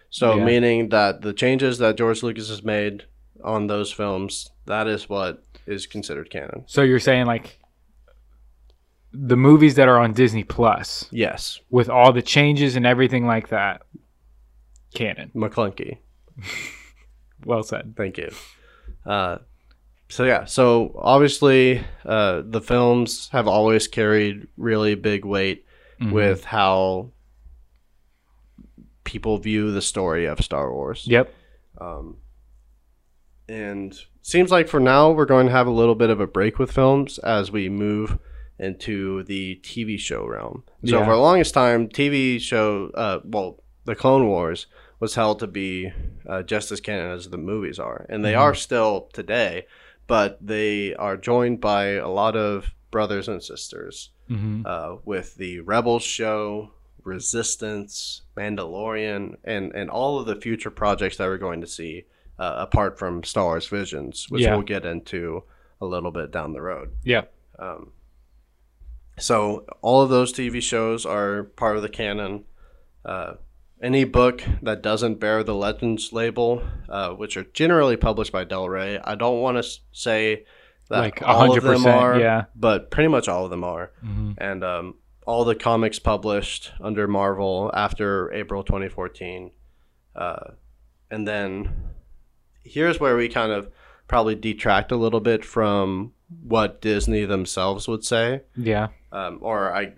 [0.10, 0.46] So, Yeah.
[0.46, 3.06] meaning that the changes that George Lucas has made
[3.44, 6.64] on those films, that is what is considered canon.
[6.68, 7.60] So you're saying like
[9.14, 13.50] the movies that are on Disney Plus Yes, with all the changes and everything like
[13.50, 13.82] that,
[14.94, 15.32] canon.
[15.36, 15.98] McClunky.
[17.44, 17.96] Well said.
[17.98, 18.30] Thank you.
[19.04, 19.40] Uh,
[20.12, 25.66] so yeah, so obviously uh, the films have always carried really big weight
[26.02, 26.12] Mhm.
[26.12, 27.12] with how
[29.04, 31.06] people view the story of Star Wars.
[31.08, 31.34] Yep.
[31.80, 32.18] Um,
[33.50, 36.60] and seems like for now we're going to have a little bit of a break
[36.60, 38.18] with films as we move
[38.60, 40.64] into the TV show realm.
[40.86, 41.06] So Yeah.
[41.06, 44.68] for the longest time, TV show, uh, well, the Clone Wars
[45.00, 45.92] was held to be
[46.28, 48.40] uh, just as canon as the movies are, and they Mhm.
[48.40, 49.66] are still today.
[50.12, 55.62] But they are joined by a lot of brothers and sisters hmm uh, with the
[55.62, 56.72] Rebels show,
[57.04, 61.94] Resistance, Mandalorian, and and all of the future projects that we're going to see
[62.38, 64.54] uh, apart from Star Wars Visions, which Yeah.
[64.56, 65.44] we'll get into
[65.80, 66.90] a little bit down the road.
[67.04, 67.24] Yeah.
[67.58, 67.92] Um,
[69.18, 72.44] so all of those TV shows are part of the canon.
[73.06, 73.34] Uh,
[73.82, 78.70] any book that doesn't bear the Legends label, uh, which are generally published by Del
[78.70, 80.46] Rey, I don't want to say
[80.90, 82.46] that Like all of them 100%, are, yeah.
[82.56, 87.08] but pretty much all of them are hmm and um, all the comics published under
[87.08, 89.52] Marvel after April 2014.
[90.16, 90.52] Uh,
[91.10, 91.72] and then
[92.64, 93.70] here's where we kind of
[94.08, 96.12] probably detract a little bit from
[96.44, 98.90] what Disney themselves would say, Yeah.
[99.12, 99.94] um, or I,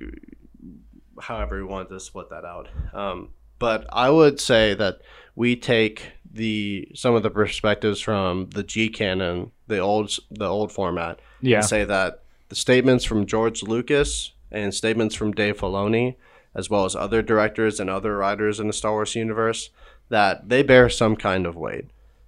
[1.19, 2.67] however we want to split that out.
[2.93, 3.29] Um,
[3.67, 4.95] but I would say that
[5.35, 5.95] we take
[6.41, 11.57] the some of the perspectives from the G canon, the old the old format, Yeah.
[11.59, 12.11] and say that
[12.49, 16.15] the statements from George Lucas and statements from Dave Filoni,
[16.53, 19.69] as well as other directors and other writers in the Star Wars universe,
[20.09, 21.85] that they bear some kind of weight.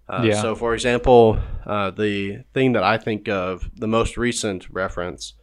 [0.07, 0.41] Uh, Yeah.
[0.41, 5.33] So, for example, uh, the thing that I think of, the most recent reference,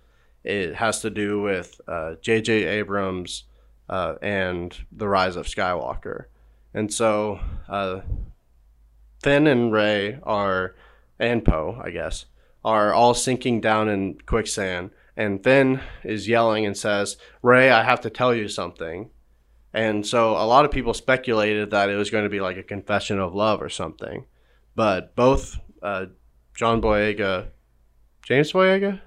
[0.44, 2.50] it has to do with uh, J.J.
[2.80, 3.44] Abrams
[3.92, 6.24] uh, and the rise of Skywalker.
[6.72, 8.00] And so, uh,
[9.22, 10.74] Finn and Rey are,
[11.18, 12.24] and Poe, I guess,
[12.64, 14.92] are all sinking down in quicksand.
[15.14, 19.10] And Finn is yelling and says, Rey, I have to tell you something.
[19.74, 22.62] And so a lot of people speculated that it was going to be like a
[22.62, 24.24] confession of love or something.
[24.74, 26.06] But both uh,
[26.54, 27.48] John Boyega,
[28.22, 29.02] James Boyega?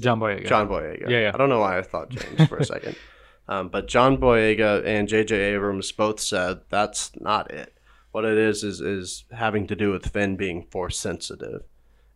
[0.00, 0.48] John Boyega.
[0.48, 1.10] John Boyega.
[1.10, 1.30] Yeah, yeah.
[1.34, 2.96] I don't know why I thought James for a second.
[3.48, 5.34] Um, but John Boyega and J.J.
[5.54, 7.74] Abrams both said that's not it.
[8.12, 11.62] What it is is is having to do with Finn being force sensitive.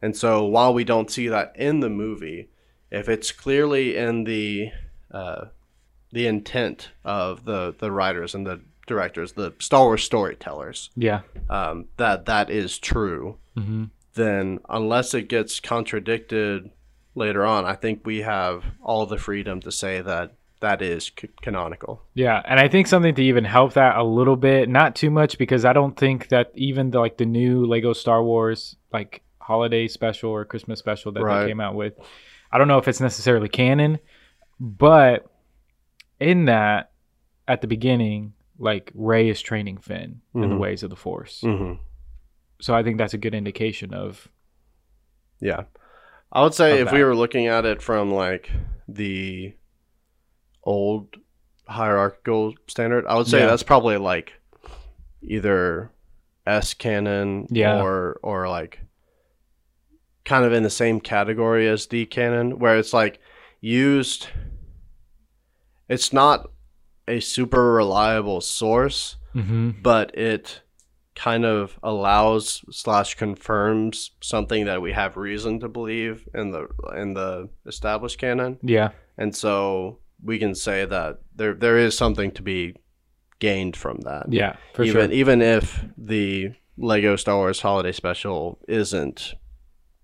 [0.02, 2.48] And so while we don't see that in the movie,
[2.90, 4.70] if it's clearly in the
[5.10, 5.46] uh,
[6.12, 11.22] the intent of the the writers and the directors, the Star Wars storytellers, Yeah.
[11.50, 13.84] um, that that is true, hmm
[14.14, 16.70] then unless it gets contradicted
[17.14, 21.28] later on, I think we have all the freedom to say that that is c-
[21.42, 22.02] canonical.
[22.14, 25.36] Yeah, and I think something to even help that a little bit, not too much,
[25.38, 29.86] because I don't think that even the like the new Lego Star Wars like holiday
[29.88, 31.42] special or Christmas special that Right.
[31.42, 31.94] they came out with,
[32.50, 33.98] I don't know if it's necessarily canon,
[34.58, 35.26] but
[36.18, 36.90] in that,
[37.46, 40.58] at the beginning, like Rey is training Finn in the Mhm.
[40.58, 41.74] ways of the Force, Mm-hmm.
[42.60, 44.28] so I think that's a good indication of
[45.40, 45.64] Yeah,
[46.32, 48.50] I would say if we were looking at it from like
[48.88, 49.52] the
[50.66, 51.16] old
[51.68, 53.46] hierarchical standard, I would say Yeah.
[53.46, 54.34] that's probably like
[55.22, 55.90] either
[56.46, 57.82] S canon Yeah.
[57.82, 58.80] or or like
[60.24, 63.18] kind of in the same category as D canon, where it's like
[63.60, 64.28] used.
[65.88, 66.50] It's not
[67.08, 70.62] a super reliable source, hmm but it
[71.14, 77.14] kind of allows slash confirms something that we have reason to believe in the in
[77.14, 82.42] the established canon yeah, and so we can say that there there is something to
[82.42, 82.74] be
[83.38, 84.32] gained from that.
[84.32, 85.18] Yeah, for even sure.
[85.18, 89.34] even if the Lego Star Wars Holiday Special isn't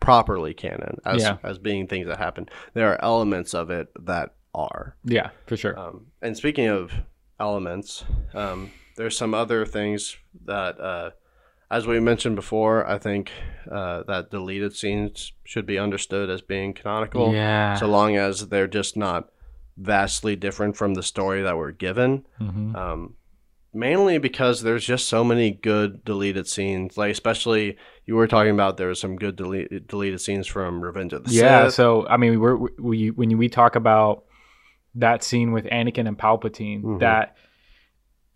[0.00, 1.36] properly canon as Yeah.
[1.42, 4.96] as being things that happen, there are elements of it that are.
[5.04, 5.78] Yeah, for sure.
[5.78, 6.92] Um, and speaking of
[7.40, 11.10] elements, um, there's some other things that, uh,
[11.70, 13.30] as we mentioned before, I think
[13.70, 17.74] uh, that deleted scenes should be understood as being canonical, yeah.
[17.76, 19.30] so long as they're just not
[19.76, 22.24] vastly different from the story that we're given.
[22.40, 22.74] Mhm.
[22.76, 23.14] Um,
[23.74, 28.76] mainly because there's just so many good deleted scenes, like especially you were talking about
[28.76, 31.42] there was some good delete, deleted scenes from Revenge of the Sith.
[31.42, 31.74] Yeah, Sith.
[31.74, 34.24] so I mean, we're, we when we talk about
[34.94, 37.00] that scene with Anakin and Palpatine, Mhm.
[37.00, 37.34] that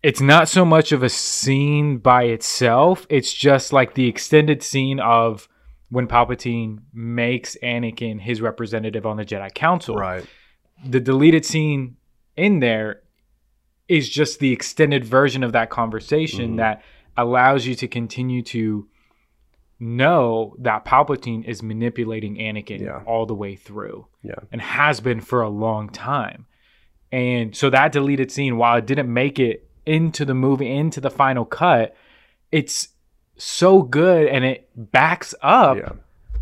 [0.01, 4.99] it's not so much of a scene by itself; it's just like the extended scene
[4.99, 5.47] of
[5.89, 9.95] when Palpatine makes Anakin his representative on the Jedi Council.
[9.95, 10.25] right.
[10.85, 11.97] The deleted scene
[12.35, 13.01] in there
[13.87, 16.57] is just the extended version of that conversation Mhm.
[16.57, 16.83] that
[17.15, 18.87] allows you to continue to
[19.79, 23.03] know that Palpatine is manipulating Anakin Yeah.
[23.05, 24.35] all the way through Yeah.
[24.51, 26.45] and has been for a long time.
[27.11, 31.09] And so that deleted scene, while it didn't make it into the movie, into the
[31.11, 31.95] final cut,
[32.51, 32.89] it's
[33.37, 35.91] so good and it backs up Yeah.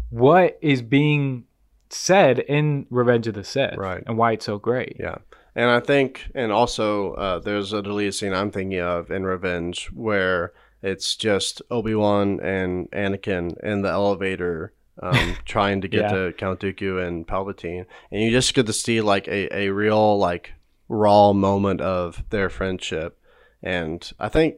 [0.10, 1.44] what is being
[1.90, 4.04] said in Revenge of the Sith Right.
[4.08, 4.98] and why it's so great.
[5.00, 5.16] Yeah.
[5.56, 9.88] And I think, and also, uh, there's a deleted scene I'm thinking of in Revenge
[9.94, 16.12] where it's just Obi Wan and Anakin in the elevator um, trying to get Yeah.
[16.26, 20.18] to Count Dooku and Palpatine, and you just get to see like a, a real
[20.18, 20.54] like
[20.90, 23.18] raw moment of their friendship.
[23.64, 24.56] And I think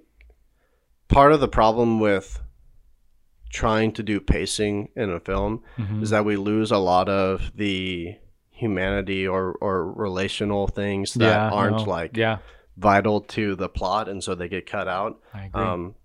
[1.07, 2.41] part of the problem with
[3.63, 6.03] trying to do pacing in a film Mhm.
[6.03, 8.15] is that we lose a lot of the
[8.51, 12.37] humanity or, or relational things that Yeah, aren't no, like yeah,
[12.77, 15.19] vital to the plot and so they get cut out.
[15.33, 15.63] I agree.
[15.63, 15.95] um,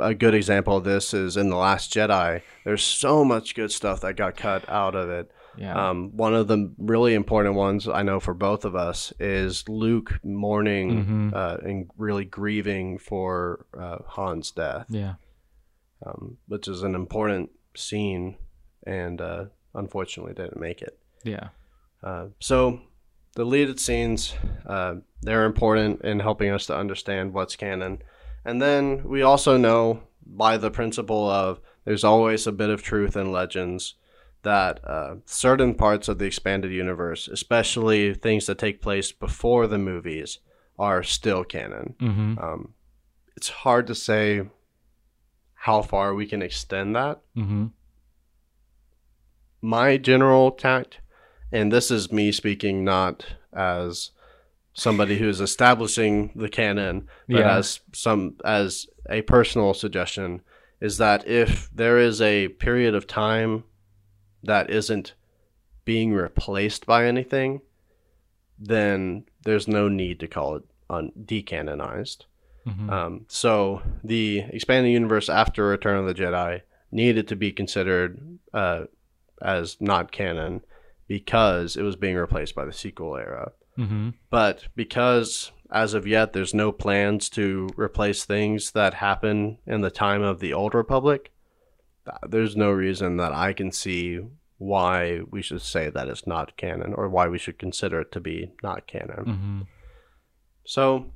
[0.00, 2.42] a good example of this is in the last jedi.
[2.64, 5.30] There's so much good stuff that got cut out of it.
[5.56, 9.68] Yeah, um, one of the really important ones i know for both of us is
[9.68, 11.34] luke mourning Mhm.
[11.34, 14.86] uh, and really grieving for uh, han's death.
[14.88, 15.14] Yeah,
[16.04, 18.36] um, which is an important scene
[18.86, 21.48] and uh, unfortunately didn't make it yeah,
[22.02, 22.80] uh, so
[23.34, 24.34] the deleted scenes,
[24.66, 28.02] uh, they're important in helping us to understand what's canon.
[28.44, 33.16] And then we also know by the principle of there's always a bit of truth
[33.16, 33.94] in legends
[34.42, 39.78] that uh, certain parts of the expanded universe, especially things that take place before the
[39.78, 40.38] movies,
[40.78, 41.94] are still canon.
[42.00, 42.74] hmm Um,
[43.36, 44.48] it's hard to say
[45.68, 47.66] how far we can extend that hmm
[49.60, 50.98] my general tact,
[51.52, 54.12] and this is me speaking not as
[54.72, 57.56] somebody who's establishing the canon, but Yeah.
[57.56, 60.42] as some as a personal suggestion,
[60.80, 63.64] is that if there is a period of time
[64.44, 65.14] that isn't
[65.84, 67.60] being replaced by anything,
[68.60, 72.26] then there's no need to call it un- decanonized.
[72.64, 78.38] Hmm Um, so the expanded universe after Return of the Jedi needed to be considered
[78.52, 78.84] uh,
[79.42, 80.62] as not canon
[81.06, 83.52] because it was being replaced by the sequel era.
[83.76, 89.82] hmm But because as of yet there's no plans to replace things that happen in
[89.82, 91.30] the time of the Old Republic,
[92.26, 94.20] there's no reason that I can see
[94.56, 98.20] why we should say that it's not canon or why we should consider it to
[98.20, 99.24] be not canon.
[99.24, 99.60] hmm
[100.64, 101.12] So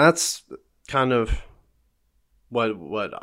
[0.00, 0.42] that's
[0.88, 1.42] kind of
[2.48, 3.18] what what uh,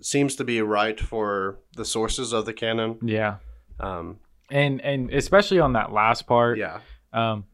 [0.00, 2.98] seems to be right for the sources of the canon.
[3.02, 3.36] yeah,
[3.80, 4.18] Um,
[4.50, 6.80] and and especially on that last part, yeah,
[7.12, 7.44] um,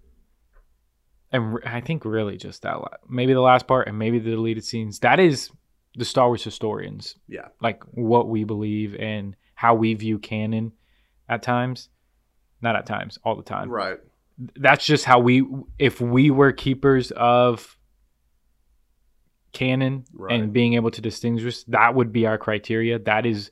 [1.32, 4.64] and I think really just that, la- maybe the last part, and maybe the deleted
[4.64, 5.00] scenes.
[5.00, 5.50] That is
[5.96, 10.72] the Star Wars historians, yeah, like what we believe and how we view canon
[11.28, 11.88] at times.
[12.60, 13.70] Not at times, all the time.
[13.70, 13.98] right.
[14.56, 15.46] that's just how we
[15.78, 17.77] if we were keepers of
[19.52, 20.40] canon Right.
[20.40, 23.50] and being able to distinguish that would be our criteria that is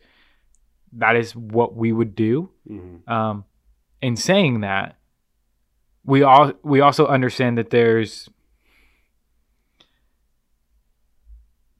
[0.92, 3.44] that is what we would do hmm um
[4.02, 4.96] in saying that
[6.04, 8.28] we all we also understand that there's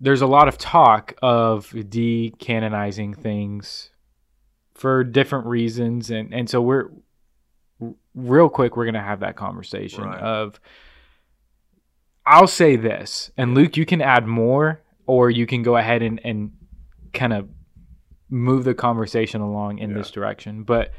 [0.00, 3.90] there's a lot of talk of decanonizing things
[4.74, 6.90] for different reasons and and so we're
[8.14, 10.20] real quick we're going to have that conversation Right.
[10.20, 10.58] of
[12.26, 16.20] I'll say this and Luke you can add more or you can go ahead and
[16.24, 16.52] and
[17.12, 17.48] kind of
[18.28, 19.96] move the conversation along in Yeah.
[19.98, 20.90] this direction but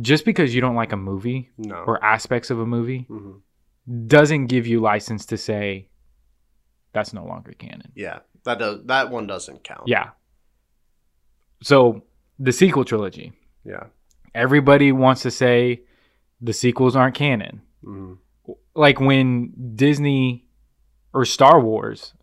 [0.00, 1.76] just because you don't like a movie No.
[1.86, 3.32] or aspects of a movie hmm
[4.06, 5.88] doesn't give you license to say
[6.92, 7.90] that's no longer canon.
[7.96, 9.88] Yeah, that does that one doesn't count.
[9.88, 10.10] Yeah.
[11.62, 12.02] So
[12.38, 13.32] the sequel trilogy.
[13.64, 13.86] Yeah.
[14.34, 15.82] Everybody wants to say
[16.40, 17.62] the sequels aren't canon.
[17.84, 18.18] Mhm.
[18.74, 20.46] Like when Disney
[21.12, 22.14] or Star Wars,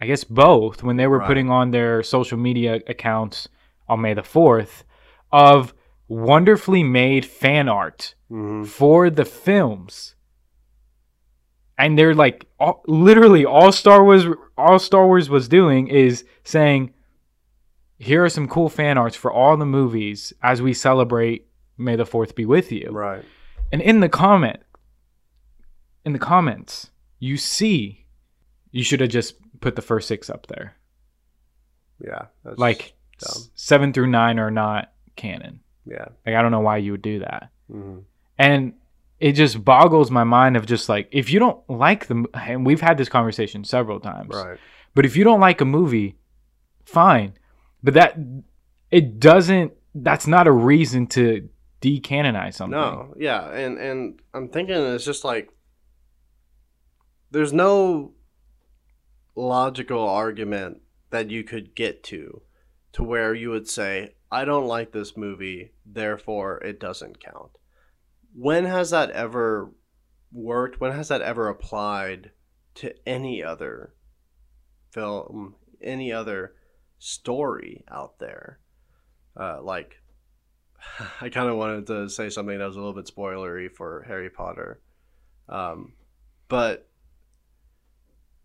[0.00, 1.26] I guess both, when they were Right.
[1.26, 3.48] putting on their social media accounts
[3.88, 4.84] on May the 4th
[5.32, 5.72] of
[6.08, 8.66] wonderfully made fan art Mhm.
[8.66, 10.14] for the films.
[11.78, 14.26] And they're like all, literally all Star Wars
[14.56, 16.92] all Star Wars was doing is saying
[17.98, 22.04] here are some cool fan arts for all the movies as we celebrate May the
[22.06, 22.88] 4th be with you.
[22.90, 23.24] Right.
[23.72, 24.58] And in the comment
[26.04, 28.06] in the comments, you see
[28.70, 30.76] you should have just put the first 6 up there.
[32.04, 32.26] Yeah.
[32.44, 35.60] That's Like s- 7 through 9 are not canon.
[35.86, 36.06] Yeah.
[36.26, 37.50] Like I don't know why you would do that.
[37.70, 38.04] Mhm.
[38.38, 38.72] and
[39.20, 42.80] it just boggles my mind of just like if you don't like the and we've
[42.80, 44.58] had this conversation several times Right.
[44.94, 46.16] but if you don't like a movie
[46.84, 47.34] fine
[47.82, 48.16] but that
[48.90, 51.46] it doesn't that's not a reason to
[51.82, 55.50] decanonize something No, yeah, and and I'm thinking it's just like
[57.30, 58.12] there's no
[59.34, 62.42] logical argument that you could get to
[62.92, 67.58] to where you would say I don't like this movie, therefore it doesn't count.
[68.34, 69.70] When has that ever
[70.32, 70.80] worked?
[70.80, 72.32] When has that ever applied
[72.76, 73.94] to any other
[74.90, 76.54] film, any other
[76.98, 78.58] story out there?
[79.38, 79.96] Uh, like
[81.20, 84.30] I kind of wanted to say something that was a little bit spoilery for Harry
[84.30, 84.80] Potter.
[85.48, 85.94] Um,
[86.48, 86.87] but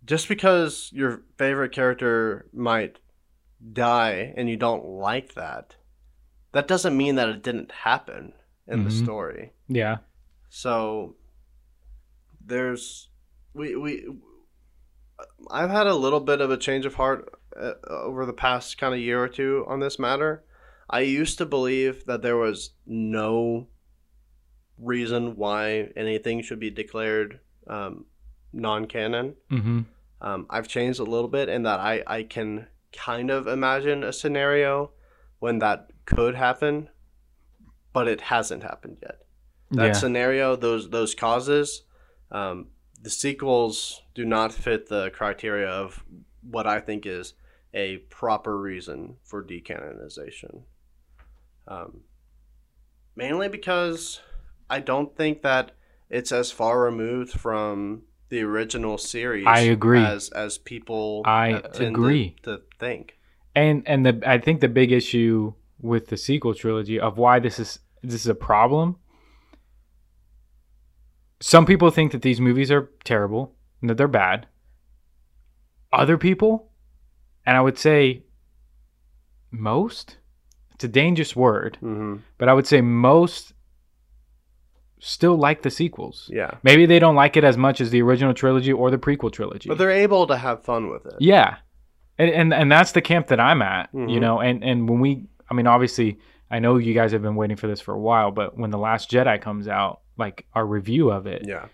[0.05, 2.99] just because your favorite character might
[3.71, 5.75] die and you don't like that,
[6.51, 8.33] that doesn't mean that it didn't happen
[8.67, 9.03] in the Mhm.
[9.03, 9.53] story.
[9.67, 9.97] yeah
[10.49, 11.15] So
[12.45, 13.09] there's
[13.53, 14.07] we we
[15.49, 18.93] I've had a little bit of a change of heart uh, over the past kind
[18.93, 20.43] of year or two on this matter.
[20.89, 23.67] I used to believe that there was no
[24.77, 28.05] reason why anything should be declared um,
[28.53, 29.35] non-canon.
[29.51, 29.81] mm-hmm.
[30.21, 34.13] Um, I've changed a little bit in that I, I can kind of imagine a
[34.13, 34.91] scenario
[35.39, 36.87] when that could happen,
[37.91, 39.23] but it hasn't happened yet
[39.73, 41.83] that yeah scenario, those those causes,
[42.31, 42.67] um,
[43.01, 46.03] the sequels do not fit the criteria of
[46.41, 47.33] what I think is
[47.73, 50.63] a proper reason for decanonization.
[51.67, 52.01] Um,
[53.15, 54.21] mainly because
[54.69, 55.71] I don't think that
[56.09, 59.45] it's as far removed from the original series.
[59.47, 60.03] I agree.
[60.03, 62.35] As as people I uh, tend to- agree.
[62.43, 63.15] to think.
[63.55, 67.59] and and the i think the big issue with the sequel trilogy of why this
[67.59, 68.95] is this is a problem
[71.39, 74.47] some people think that these movies are terrible and that they're bad
[76.01, 76.71] other people
[77.45, 78.23] and i would say
[79.51, 80.17] most
[80.73, 83.53] it's a dangerous word hmm but i would say most
[85.05, 88.33] still like the sequels Yeah, maybe they don't like it as much as the original
[88.33, 91.15] trilogy or the prequel trilogy but they're able to have fun with it.
[91.19, 91.57] yeah,
[92.17, 93.89] and and, and that's the camp that I'm at.
[93.93, 94.21] You Mhm.
[94.21, 97.57] know, and and when we, I mean, obviously, I know you guys have been waiting
[97.57, 101.11] for this for a while, but when the Last Jedi comes out, like our review
[101.11, 101.65] of it, Yeah.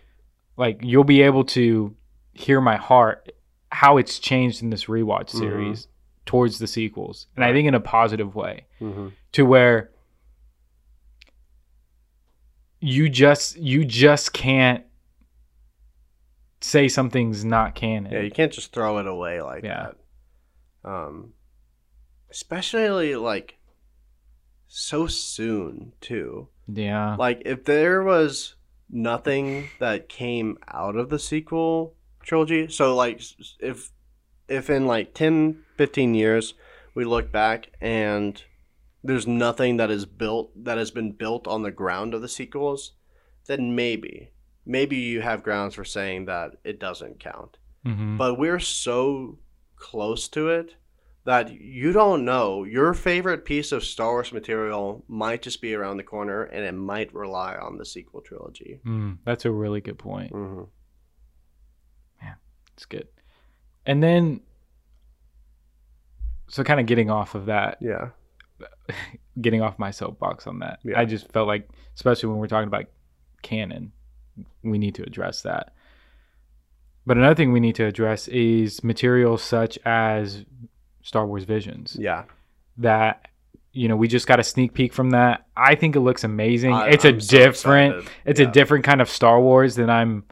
[0.57, 1.95] like you'll be able to
[2.33, 3.31] hear my heart
[3.71, 5.39] how it's changed in this rewatch Mhm.
[5.39, 5.87] series
[6.25, 9.91] towards the sequels, and I think in a positive way hmm to where
[12.79, 14.83] you just you just can't
[16.61, 18.11] say something's not canon.
[18.11, 19.91] Yeah, you can't just throw it away like Yeah.
[20.83, 20.89] that.
[20.89, 21.33] Um,
[22.29, 23.57] especially like
[24.67, 26.47] so soon too.
[26.67, 27.15] yeah.
[27.17, 28.55] Like if there was
[28.89, 33.21] nothing that came out of the sequel trilogy, so like
[33.59, 33.91] if
[34.47, 36.53] if in like 10 15 years
[36.95, 38.43] we look back and
[39.03, 42.93] there's nothing that is built that has been built on the ground of the sequels,
[43.47, 44.31] then maybe
[44.65, 49.39] maybe you have grounds for saying that it doesn't count hmm but we're so
[49.77, 50.75] close to it
[51.23, 55.97] that you don't know your favorite piece of Star Wars material might just be around
[55.97, 58.79] the corner and it might rely on the sequel trilogy.
[58.85, 60.31] Mm, that's a really good point.
[60.31, 60.63] hmm
[62.73, 63.09] It's good.
[63.85, 64.39] And then,
[66.47, 68.09] so kind of getting off of that, Yeah.
[69.41, 70.99] getting off my soapbox on that, Yeah.
[70.99, 72.85] I just felt like, especially when we're talking about
[73.41, 73.91] canon,
[74.63, 75.73] we need to address that.
[77.05, 80.45] But another thing we need to address is materials such as
[81.01, 81.95] Star Wars Visions.
[81.99, 82.25] Yeah.
[82.77, 83.27] That,
[83.71, 85.45] you know, we just got a sneak peek from that.
[85.57, 86.73] I think it looks amazing.
[86.73, 88.11] I- it's a I'm so different, excited.
[88.25, 88.47] it's Yeah.
[88.47, 90.23] a different kind of Star Wars than I'm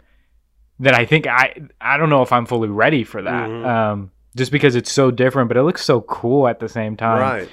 [0.79, 3.49] that I think I I don't know if I'm fully ready for that.
[3.49, 3.65] Mhm.
[3.65, 7.19] Um, just because it's so different, but it looks so cool at the same time.
[7.19, 7.49] right.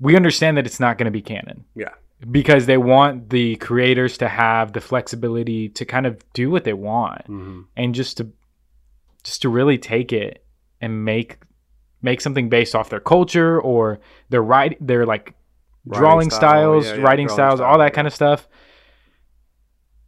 [0.00, 1.64] We understand that it's not going to be canon.
[1.74, 1.90] Yeah.
[2.30, 6.72] Because they want the creators to have the flexibility to kind of do what they
[6.72, 8.30] want hmm and just to
[9.24, 10.44] just to really take it
[10.80, 11.38] and make
[12.00, 15.34] make something based off their culture or their write their like
[15.86, 17.90] Writing drawing style, styles, yeah, yeah, writing drawing styles, all that yeah.
[17.90, 18.48] kind of stuff.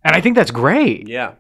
[0.03, 1.07] And I think that's great.
[1.07, 1.35] Yeah.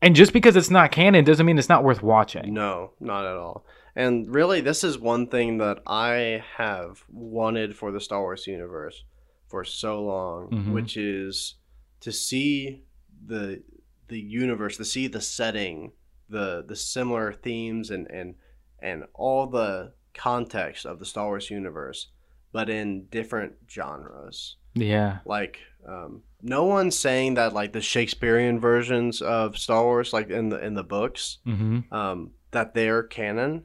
[0.00, 2.54] And just because it's not canon doesn't mean it's not worth watching.
[2.54, 3.66] No, not at all.
[3.96, 9.04] And really, this is one thing that I have wanted for the Star Wars universe
[9.46, 10.72] for so long, Mhm.
[10.72, 11.54] which is
[12.00, 12.82] to see
[13.26, 13.62] the
[14.08, 15.92] the universe, to see the setting,
[16.28, 18.34] the the similar themes, and and
[18.80, 22.08] and all the context of the Star Wars universe,
[22.52, 25.18] but in different genres Yeah.
[25.24, 30.48] like um, no one's saying that like the Shakespearean versions of Star Wars, like in
[30.48, 33.64] the in the books, hmm um, that they're canon,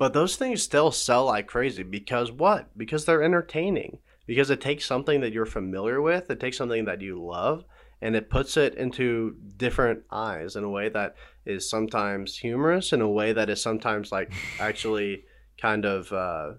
[0.00, 2.70] but those things still sell like crazy because what?
[2.74, 3.98] Because they're entertaining.
[4.26, 7.64] Because it takes something that you're familiar with, it takes something that you love,
[8.00, 13.02] and it puts it into different eyes in a way that is sometimes humorous, in
[13.02, 15.24] a way that is sometimes like actually
[15.60, 16.52] kind of uh,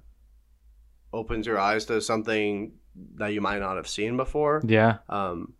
[1.11, 2.73] opens your eyes to something
[3.15, 4.61] that you might not have seen before.
[4.63, 4.97] Yeah.
[5.09, 5.53] Um,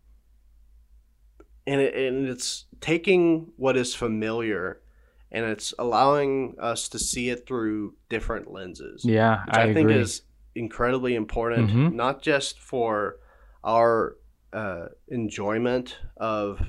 [1.66, 4.81] and, it, and it's taking what is familiar
[5.32, 9.46] and it's allowing us to see it through different lenses, Yeah.
[9.46, 9.96] which I, I, think agree.
[10.02, 10.24] is
[10.56, 11.94] incredibly important, Mhm.
[11.94, 13.18] not just for
[13.64, 14.18] our
[14.54, 16.62] uh, enjoyment of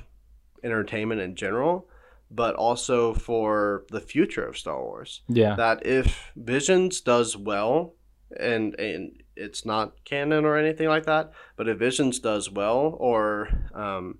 [0.63, 1.89] entertainment in general,
[2.31, 5.55] but also for the future of Star Wars yeah.
[5.55, 7.95] that if Visions does well,
[8.39, 13.49] and and it's not canon or anything like that, but if Visions does well, or
[13.73, 14.19] um,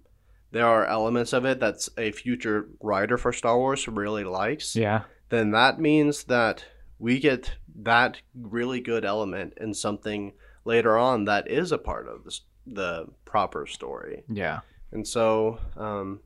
[0.54, 5.02] there are elements of it that's a future writer for Star Wars really likes, yeah.
[5.30, 6.64] then that means that
[7.00, 10.34] we get that really good element in something
[10.64, 14.24] later on that is a part of the, the proper story.
[14.30, 14.60] Yeah.
[14.92, 16.20] And so, um,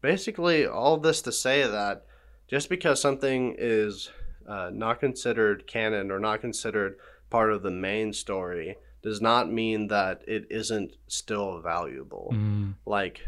[0.00, 2.04] basically, all this to say that
[2.48, 4.10] just because something is
[4.48, 6.96] uh, not considered canon or not considered
[7.30, 12.30] part of the main story does not mean that it isn't still valuable.
[12.32, 13.20] Mm, Like,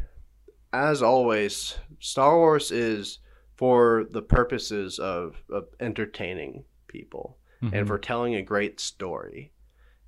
[0.72, 3.18] as always, Star Wars is
[3.56, 7.72] for the purposes of, of entertaining people mhm.
[7.72, 9.52] and for telling a great story.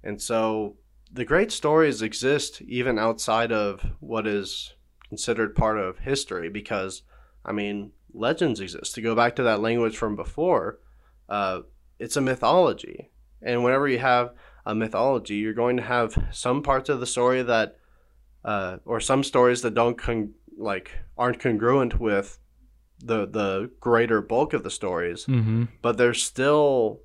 [0.03, 0.77] And so
[1.13, 4.75] the great stories exist even outside of what is
[5.09, 7.03] considered part of history because,
[7.45, 8.95] I mean, legends exist.
[8.95, 10.81] To go back to that language from before,
[11.29, 11.61] uh,
[11.99, 13.11] it's a mythology.
[13.43, 14.33] And whenever you have
[14.67, 17.79] a mythology, you're going to have some parts of the story that,
[18.45, 22.39] uh, or some stories that don't con- like aren't congruent with
[22.99, 25.69] the the greater bulk of the stories Mhm.
[25.83, 27.01] but they're still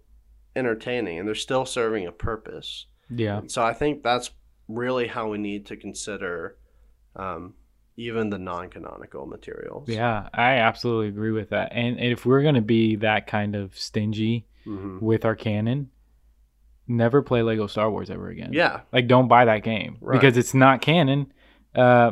[0.55, 2.87] entertaining and they're still serving a purpose.
[3.09, 3.41] Yeah.
[3.47, 4.31] So I think that's
[4.69, 6.57] really how we need to consider
[7.15, 7.55] um,
[7.97, 9.89] even the non-canonical materials.
[9.89, 10.29] Yeah.
[10.33, 11.73] I absolutely agree with that.
[11.73, 15.89] And, and if we're going to be that kind of stingy hmm with our canon,
[16.87, 18.51] never play Lego Star Wars ever again.
[18.53, 18.81] Yeah.
[18.91, 20.19] Like, don't buy that game Right.
[20.19, 21.31] because it's not canon.
[21.75, 22.11] Uh,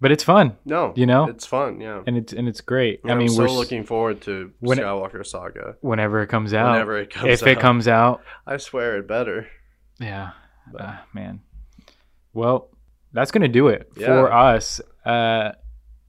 [0.00, 0.94] but it's fun, No.
[0.96, 1.26] You know?
[1.28, 1.78] it's fun.
[1.80, 2.02] Yeah.
[2.06, 3.00] and it's and it's great.
[3.02, 6.54] And I mean, I'm we're s- looking forward to when Skywalker Saga whenever it comes
[6.54, 6.72] out.
[6.72, 7.28] whenever it comes.
[7.42, 9.48] if it comes out, I swear it better.
[9.98, 10.30] yeah,
[10.78, 11.40] uh, man.
[12.32, 12.70] Well,
[13.12, 14.06] that's gonna do it Yeah.
[14.06, 14.80] for us.
[15.04, 15.52] Uh,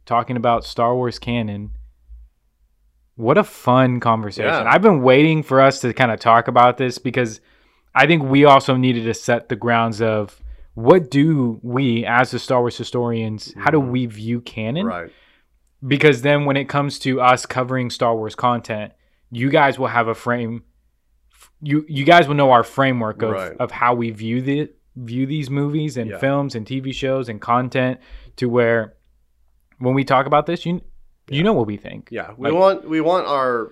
[0.06, 1.72] talking about Star Wars canon.
[3.22, 4.50] What a fun conversation!
[4.52, 4.64] Yeah.
[4.72, 7.40] I've been waiting for us to kind of talk about this because
[7.94, 10.42] I think we also needed to set the grounds of
[10.74, 13.90] what do we, as the Star Wars historians, how do Mhm.
[13.92, 14.86] we view canon?
[14.88, 15.12] Right.
[15.88, 18.94] because then when it comes to us covering Star Wars content,
[19.32, 20.62] you guys will have a frame.
[21.60, 23.54] You you guys will know our framework of, Right.
[23.60, 26.18] of how we view the view these movies and Yeah.
[26.20, 28.00] films and TV shows and content
[28.36, 28.94] to where
[29.80, 30.82] when we talk about this, you
[31.32, 32.10] you know what we think.
[32.12, 32.32] Yeah.
[32.38, 33.72] We Like- want we want our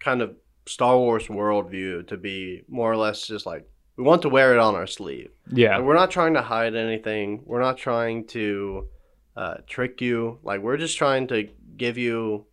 [0.00, 4.28] kind of Star Wars worldview to be more or less just like we want to
[4.28, 5.30] wear it on our sleeve.
[5.52, 5.76] Yeah.
[5.76, 7.42] Like, we're not trying to hide anything.
[7.44, 8.88] We're not trying to
[9.36, 10.38] uh, trick you.
[10.42, 12.46] Like we're just trying to give you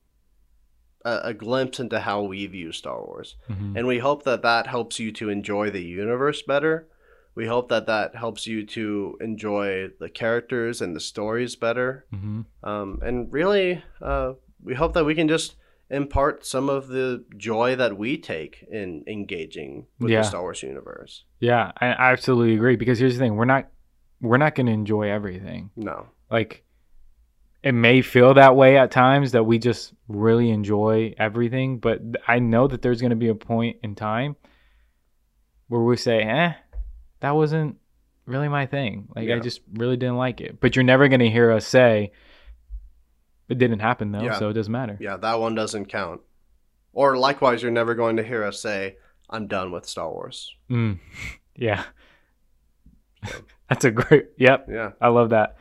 [1.06, 3.76] a, a glimpse into how we view Star Wars, Mhm.
[3.78, 6.88] and we hope that that helps you to enjoy the universe better.
[7.36, 12.06] We hope that that helps you to enjoy the characters and the stories better.
[12.14, 12.46] Mhm.
[12.64, 15.56] Um, and really, uh, we hope that we can just
[15.90, 20.20] impart some of the joy that we take in engaging with Yeah.
[20.22, 21.26] the Star Wars universe.
[21.40, 23.68] Yeah, I, I absolutely agree because here's the thing: we're not
[24.22, 25.72] we're not going to enjoy everything.
[25.76, 26.08] No.
[26.30, 26.64] Like
[27.64, 32.40] it may feel that way at times that we just really enjoy everything, but I
[32.40, 34.36] know that there's going to be a point in time
[35.68, 36.54] where we say, "Eh,
[37.22, 37.78] that wasn't
[38.26, 39.07] really my thing.
[39.15, 42.11] Like I just really didn't like it." But you're never going to hear us say
[43.49, 44.38] it didn't happen though, Yeah.
[44.39, 44.97] so it doesn't matter.
[44.99, 46.22] Yeah, that one doesn't count.
[46.93, 48.97] Or likewise, you're never going to hear us say,
[49.30, 50.99] "I'm done with Star Wars." Mm.
[51.55, 51.84] Yeah.
[53.69, 54.28] That's a great.
[54.38, 54.67] Yep.
[54.69, 54.91] Yeah.
[54.99, 55.57] I love that.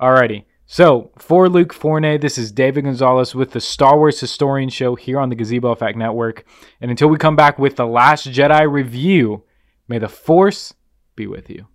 [0.00, 0.44] Alrighty.
[0.66, 5.20] So for Luke Fornea, this is David Gonzalez with the Star Wars Historian Show here
[5.20, 6.44] on the Gazebo Effect Network.
[6.80, 9.42] And until we come back with the Last Jedi review,
[9.86, 10.72] may the Force
[11.16, 11.66] be with you.